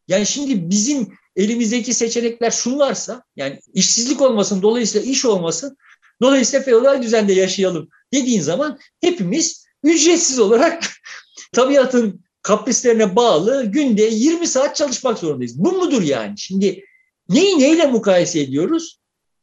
[0.09, 5.77] Yani şimdi bizim elimizdeki seçenekler şunlarsa yani işsizlik olmasın dolayısıyla iş olmasın
[6.23, 10.85] dolayısıyla feodal düzende yaşayalım dediğin zaman hepimiz ücretsiz olarak
[11.53, 15.59] tabiatın kaprislerine bağlı günde 20 saat çalışmak zorundayız.
[15.59, 16.35] Bu mudur yani?
[16.39, 16.85] Şimdi
[17.29, 19.01] neyi neyle mukayese ediyoruz?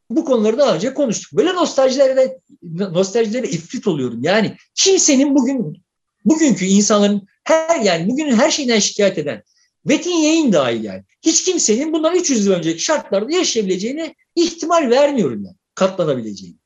[0.09, 1.33] Bu konuları daha önce konuştuk.
[1.33, 2.39] Böyle nostaljilere,
[2.71, 4.23] nostaljilere ifrit oluyorum.
[4.23, 5.83] Yani kimsenin bugün
[6.25, 9.43] bugünkü insanların her yani bugünün her şeyden şikayet eden
[9.85, 11.03] Metin yayın dahil yani.
[11.21, 15.55] Hiç kimsenin bundan 300 yıl önceki şartlarda yaşayabileceğine ihtimal vermiyorum yani.
[15.75, 16.57] Katlanabileceğini.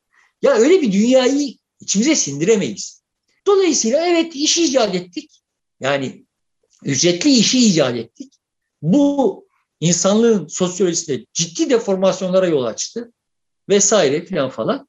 [0.41, 3.03] Ya öyle bir dünyayı içimize sindiremeyiz.
[3.47, 5.41] Dolayısıyla evet iş icat ettik.
[5.79, 6.24] Yani
[6.85, 8.33] ücretli işi icat ettik.
[8.81, 9.45] Bu
[9.79, 13.11] insanlığın sosyolojisinde ciddi deformasyonlara yol açtı
[13.69, 14.87] vesaire filan falan.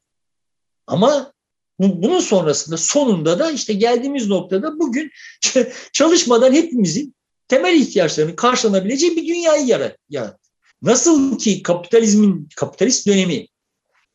[0.87, 1.33] Ama
[1.79, 5.11] bunun sonrasında sonunda da işte geldiğimiz noktada bugün
[5.93, 7.15] çalışmadan hepimizin
[7.49, 10.51] temel ihtiyaçlarını karşılanabileceği bir dünyayı yarattı.
[10.83, 13.47] Nasıl ki kapitalizmin kapitalist dönemi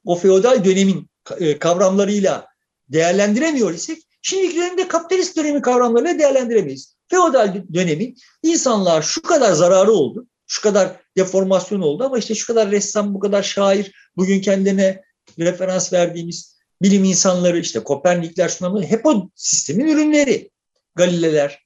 [0.06, 1.10] o feodal dönemin
[1.40, 2.48] e, kavramlarıyla
[2.90, 6.91] değerlendiremiyor isek şimdiki dönemde kapitalist dönemi kavramlarıyla değerlendiremeyiz.
[7.12, 12.72] Feodal dönemin insanlar şu kadar zararı oldu, şu kadar deformasyon oldu ama işte şu kadar
[12.72, 15.02] ressam, bu kadar şair, bugün kendine
[15.40, 20.52] referans verdiğimiz bilim insanları işte Kopernikler şunlar hep o sistemin ürünleri.
[20.96, 21.66] Galileler,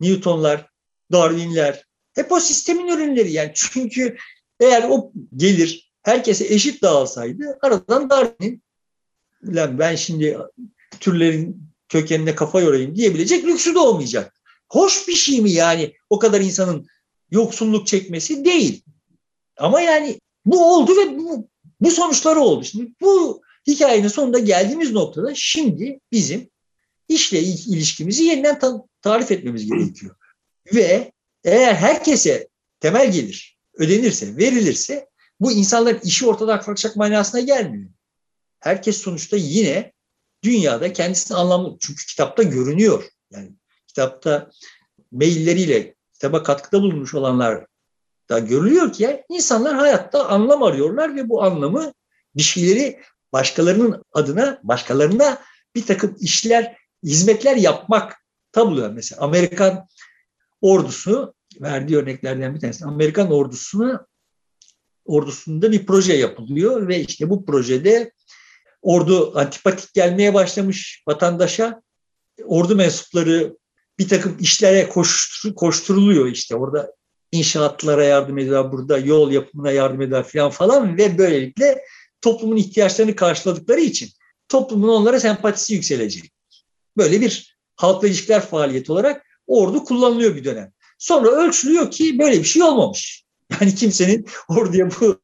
[0.00, 0.66] Newtonlar,
[1.12, 1.84] Darwinler
[2.14, 4.16] hep o sistemin ürünleri yani çünkü
[4.60, 8.62] eğer o gelir herkese eşit dağılsaydı aradan Darwin'in
[9.78, 10.38] ben şimdi
[11.00, 14.39] türlerin kökenine kafa yorayım diyebilecek lüksü de olmayacak.
[14.70, 16.86] Hoş bir şey mi yani o kadar insanın
[17.30, 18.82] yoksulluk çekmesi değil.
[19.56, 21.48] Ama yani bu oldu ve bu,
[21.80, 22.64] bu sonuçları oldu.
[22.64, 26.50] Şimdi bu hikayenin sonunda geldiğimiz noktada şimdi bizim
[27.08, 30.16] işle ilişkimizi yeniden ta- tarif etmemiz gerekiyor.
[30.74, 31.12] Ve
[31.44, 32.48] eğer herkese
[32.80, 35.08] temel gelir ödenirse, verilirse
[35.40, 37.90] bu insanların işi ortadan kalkacak manasına gelmiyor.
[38.60, 39.92] Herkes sonuçta yine
[40.44, 41.76] dünyada kendisini anlamlı.
[41.80, 43.04] Çünkü kitapta görünüyor.
[43.32, 43.50] Yani
[43.90, 44.50] kitapta
[45.12, 47.66] mailleriyle kitaba katkıda bulunmuş olanlar
[48.28, 51.92] da görülüyor ki insanlar hayatta anlam arıyorlar ve bu anlamı
[52.36, 53.00] bir şeyleri
[53.32, 55.38] başkalarının adına, başkalarına
[55.74, 58.16] bir takım işler, hizmetler yapmak
[58.52, 58.90] tabloyor.
[58.90, 59.86] Mesela Amerikan
[60.60, 62.84] ordusu verdiği örneklerden bir tanesi.
[62.84, 64.06] Amerikan ordusuna
[65.04, 68.12] ordusunda bir proje yapılıyor ve işte bu projede
[68.82, 71.82] ordu antipatik gelmeye başlamış vatandaşa.
[72.44, 73.56] Ordu mensupları
[74.00, 76.94] bir takım işlere koştur, koşturuluyor işte orada
[77.32, 81.84] inşaatlara yardım ediyor, burada yol yapımına yardım ediyor falan falan ve böylelikle
[82.22, 84.08] toplumun ihtiyaçlarını karşıladıkları için
[84.48, 86.32] toplumun onlara sempatisi yükselecek.
[86.96, 90.72] Böyle bir halkla ilişkiler faaliyeti olarak ordu kullanılıyor bir dönem.
[90.98, 93.24] Sonra ölçülüyor ki böyle bir şey olmamış.
[93.60, 95.20] Yani kimsenin orduya bu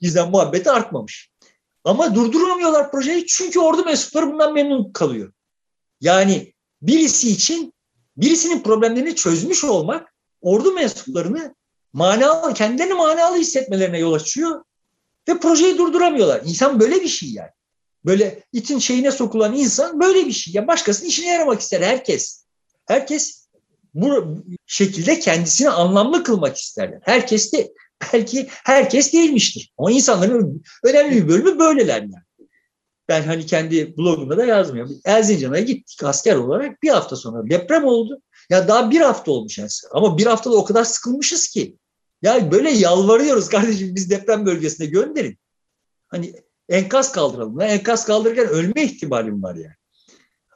[0.00, 1.30] yüzden muhabbeti artmamış.
[1.84, 5.32] Ama durduramıyorlar projeyi çünkü ordu mensupları bundan memnun kalıyor.
[6.00, 6.52] Yani
[6.82, 7.72] birisi için
[8.18, 11.54] birisinin problemlerini çözmüş olmak ordu mensuplarını
[11.92, 14.64] manalı, kendilerini manalı hissetmelerine yol açıyor
[15.28, 16.42] ve projeyi durduramıyorlar.
[16.44, 17.50] İnsan böyle bir şey yani.
[18.04, 20.54] Böyle itin şeyine sokulan insan böyle bir şey.
[20.54, 22.44] Ya başkasının işine yaramak ister herkes.
[22.86, 23.48] Herkes
[23.94, 26.98] bu şekilde kendisini anlamlı kılmak isterler.
[27.02, 27.72] Herkes de
[28.12, 29.72] belki herkes değilmiştir.
[29.78, 32.27] Ama insanların önemli bir bölümü böyleler yani.
[33.08, 35.00] Ben hani kendi blogumda da yazmıyorum.
[35.04, 38.22] Erzincan'a gittik asker olarak bir hafta sonra deprem oldu.
[38.50, 39.70] Ya daha bir hafta olmuş yani.
[39.92, 41.76] Ama bir haftada o kadar sıkılmışız ki.
[42.22, 45.38] Ya böyle yalvarıyoruz kardeşim biz deprem bölgesine gönderin.
[46.08, 46.34] Hani
[46.68, 47.60] enkaz kaldıralım.
[47.60, 49.74] Enkaz kaldırırken ölme ihtimalim var yani.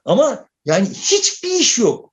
[0.04, 2.12] Ama yani hiçbir iş yok.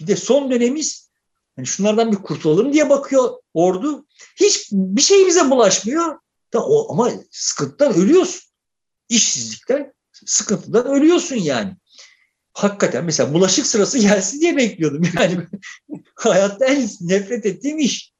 [0.00, 1.10] Bir de son dönemiz
[1.56, 4.06] yani şunlardan bir kurtulalım diye bakıyor ordu.
[4.36, 6.18] Hiç bir şey bize bulaşmıyor.
[6.88, 8.49] Ama sıkıntıdan ölüyorsun.
[9.10, 11.76] İşsizlikten, sıkıntıdan ölüyorsun yani.
[12.52, 15.02] Hakikaten mesela bulaşık sırası gelsin diye bekliyordum.
[15.20, 15.46] Yani
[16.14, 18.12] hayatta en nefret ettiğim iş.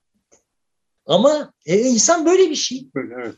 [1.07, 2.89] Ama e, insan böyle bir şey.
[2.95, 3.35] Böyle, evet.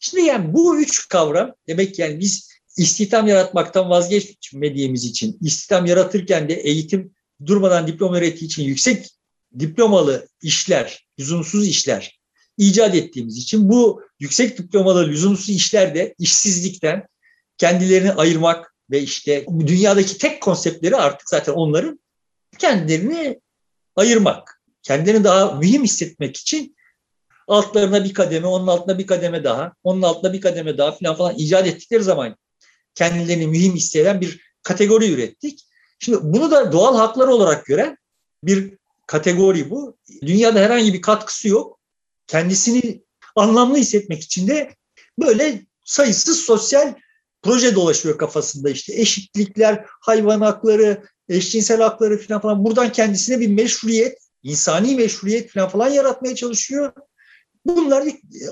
[0.00, 6.54] Şimdi yani bu üç kavram demek yani biz istihdam yaratmaktan vazgeçmediğimiz için, istihdam yaratırken de
[6.54, 7.14] eğitim
[7.46, 9.10] durmadan diploma öğrettiği için yüksek
[9.58, 12.20] diplomalı işler, lüzumsuz işler
[12.58, 17.06] icat ettiğimiz için bu yüksek diplomalı lüzumsuz işlerde işsizlikten
[17.58, 22.00] kendilerini ayırmak ve işte dünyadaki tek konseptleri artık zaten onların
[22.58, 23.40] kendilerini
[23.96, 24.62] ayırmak.
[24.82, 26.76] Kendilerini daha mühim hissetmek için
[27.48, 31.34] altlarına bir kademe, onun altına bir kademe daha, onun altına bir kademe daha falan falan
[31.38, 32.36] icat ettikleri zaman
[32.94, 35.66] kendilerini mühim hisseden bir kategori ürettik.
[35.98, 37.96] Şimdi bunu da doğal haklar olarak gören
[38.42, 39.96] bir kategori bu.
[40.22, 41.75] Dünyada herhangi bir katkısı yok.
[42.26, 43.02] Kendisini
[43.36, 44.74] anlamlı hissetmek için de
[45.18, 46.94] böyle sayısız sosyal
[47.42, 52.64] proje dolaşıyor kafasında işte eşitlikler, hayvan hakları, eşcinsel hakları falan falan.
[52.64, 56.92] Buradan kendisine bir meşruiyet, insani meşruiyet falan falan yaratmaya çalışıyor.
[57.66, 58.04] Bunlar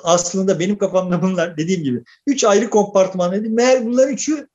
[0.03, 3.55] aslında benim kafamda bunlar dediğim gibi üç ayrı kompartman dedim.
[3.55, 4.49] Meğer bunlar üçü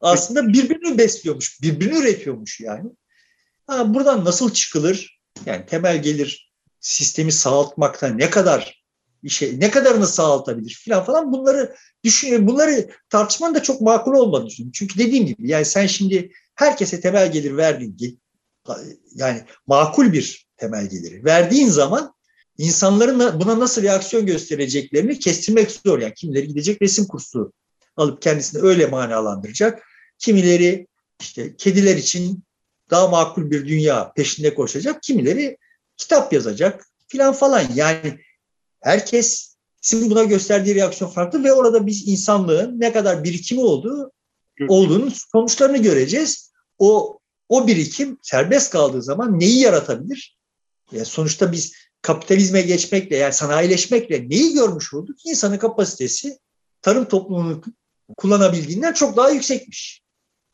[0.00, 2.90] aslında birbirini besliyormuş, birbirini üretiyormuş yani.
[3.66, 5.20] Ha, buradan nasıl çıkılır?
[5.46, 6.43] Yani temel gelir
[6.84, 8.84] sistemi sağaltmakta ne kadar
[9.28, 11.74] şey, ne kadarını sağaltabilir falan falan bunları
[12.04, 12.46] düşünüyorum.
[12.46, 14.72] Bunları tartışmanın da çok makul olmadığını düşünüyorum.
[14.74, 18.20] Çünkü dediğim gibi yani sen şimdi herkese temel gelir verdiğin
[19.14, 22.14] yani makul bir temel geliri verdiğin zaman
[22.58, 25.98] insanların buna nasıl reaksiyon göstereceklerini kestirmek zor.
[25.98, 27.52] Yani kimileri gidecek resim kursu
[27.96, 29.82] alıp kendisini öyle manalandıracak.
[30.18, 30.86] Kimileri
[31.20, 32.44] işte kediler için
[32.90, 35.02] daha makul bir dünya peşinde koşacak.
[35.02, 35.56] Kimileri
[35.96, 37.64] kitap yazacak filan falan.
[37.74, 38.18] Yani
[38.80, 44.12] herkes sizin buna gösterdiği reaksiyon farklı ve orada biz insanlığın ne kadar birikimi olduğu
[44.68, 46.52] olduğunun sonuçlarını göreceğiz.
[46.78, 47.18] O
[47.48, 50.38] o birikim serbest kaldığı zaman neyi yaratabilir?
[50.92, 55.16] Yani sonuçta biz kapitalizme geçmekle yani sanayileşmekle neyi görmüş olduk?
[55.26, 56.38] İnsanın kapasitesi
[56.82, 57.62] tarım toplumunu
[58.16, 60.02] kullanabildiğinden çok daha yüksekmiş.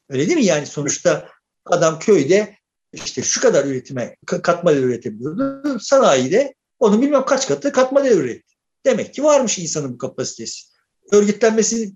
[0.08, 0.44] Öyle değil mi?
[0.44, 1.28] Yani sonuçta
[1.64, 2.56] adam köyde
[2.92, 5.78] işte şu kadar üretime katma değer üretebiliyordu.
[5.80, 8.54] Sanayide onu bilmem kaç katı katma değer üretti.
[8.86, 10.66] Demek ki varmış insanın bu kapasitesi.
[11.12, 11.92] Örgütlenmesi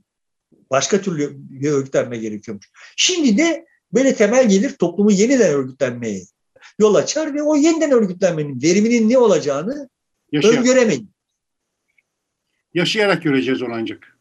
[0.71, 2.71] başka türlü bir örgütlenme gerekiyormuş.
[2.97, 6.25] Şimdi de böyle temel gelir toplumu yeniden örgütlenmeye
[6.79, 9.89] yol açar ve o yeniden örgütlenmenin veriminin ne olacağını
[10.33, 10.55] Yaşayak.
[10.55, 11.11] öngöremeyin.
[12.75, 14.19] Yaşayarak göreceğiz onu ancak.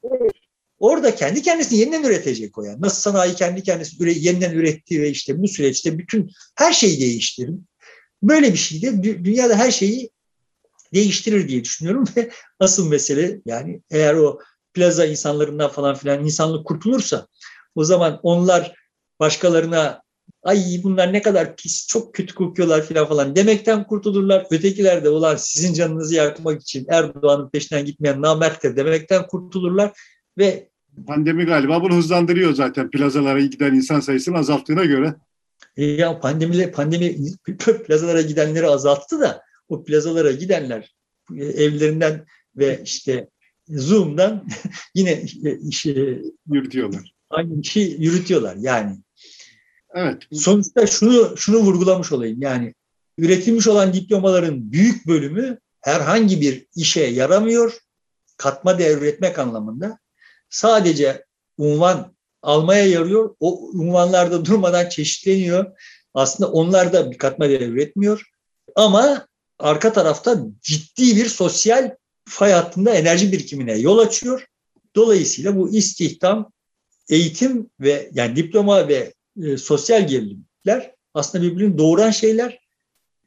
[0.83, 2.81] Orada kendi kendisini yeniden üretecek o yani.
[2.81, 7.55] Nasıl sanayi kendi kendisini üre, yeniden ürettiği ve işte bu süreçte bütün her şeyi değiştirir.
[8.23, 10.09] Böyle bir şey de dünyada her şeyi
[10.93, 14.39] değiştirir diye düşünüyorum ve asıl mesele yani eğer o
[14.73, 17.27] plaza insanlarından falan filan insanlık kurtulursa
[17.75, 18.75] o zaman onlar
[19.19, 20.01] başkalarına
[20.43, 24.47] ay bunlar ne kadar pis, çok kötü kokuyorlar falan falan demekten kurtulurlar.
[24.51, 29.91] Ötekiler de olan sizin canınızı yakmak için Erdoğan'ın peşinden gitmeyen namerttir demekten kurtulurlar
[30.37, 30.72] ve
[31.07, 35.15] Pandemi galiba bunu hızlandırıyor zaten plazalara giden insan sayısını azalttığına göre.
[35.77, 37.15] E ya pandemiyle pandemi
[37.87, 40.95] plazalara gidenleri azalttı da o plazalara gidenler
[41.37, 42.25] e, evlerinden
[42.55, 43.29] ve işte
[43.67, 44.47] Zoom'dan
[44.95, 45.23] yine
[45.69, 46.21] işi
[46.51, 47.13] yürütüyorlar.
[47.29, 48.97] Aynı işi yürütüyorlar yani.
[49.93, 50.23] Evet.
[50.31, 52.41] Sonuçta şunu şunu vurgulamış olayım.
[52.41, 52.73] Yani
[53.17, 57.77] üretilmiş olan diplomaların büyük bölümü herhangi bir işe yaramıyor.
[58.37, 59.99] Katma değer üretmek anlamında.
[60.53, 61.25] Sadece
[61.57, 63.35] unvan almaya yarıyor.
[63.39, 65.65] O unvanlar da durmadan çeşitleniyor.
[66.13, 68.31] Aslında onlar da bir katma değer üretmiyor.
[68.75, 69.27] Ama
[69.59, 71.95] arka tarafta ciddi bir sosyal
[72.29, 74.47] fay hattında enerji birikimine yol açıyor.
[74.95, 76.51] Dolayısıyla bu istihdam,
[77.09, 82.59] eğitim ve yani diploma ve e, sosyal gerilimler aslında birbirini doğuran şeyler.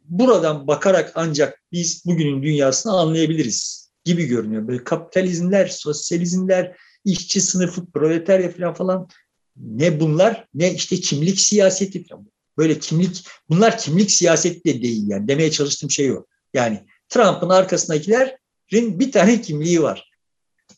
[0.05, 4.69] Buradan bakarak ancak biz bugünün dünyasını anlayabiliriz gibi görünüyor.
[4.69, 9.09] Böyle kapitalizmler, sosyalizmler, işçi sınıfı, proletarya falan falan
[9.57, 12.27] ne bunlar ne işte kimlik siyaseti falan.
[12.59, 16.27] Böyle kimlik bunlar kimlik siyaseti de değil yani demeye çalıştığım şey o.
[16.55, 20.11] Yani Trump'ın arkasındakilerin bir tane kimliği var.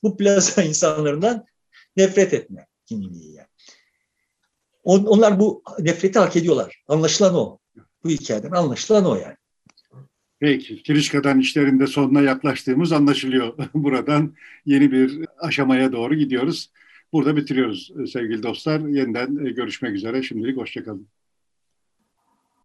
[0.03, 1.45] Bu plaza insanlarından
[1.97, 3.49] nefret etme kimliği yani.
[4.85, 6.83] onlar bu nefreti hak ediyorlar.
[6.89, 7.59] Anlaşılan o.
[8.05, 9.37] Bu hikayeden anlaşılan o yani.
[10.41, 13.55] Peki, Kirişka'dan işlerinde sonuna yaklaştığımız anlaşılıyor.
[13.74, 14.34] Buradan
[14.66, 16.70] yeni bir aşamaya doğru gidiyoruz.
[17.12, 18.80] Burada bitiriyoruz sevgili dostlar.
[18.80, 20.22] Yeniden görüşmek üzere.
[20.22, 21.09] Şimdilik hoşçakalın.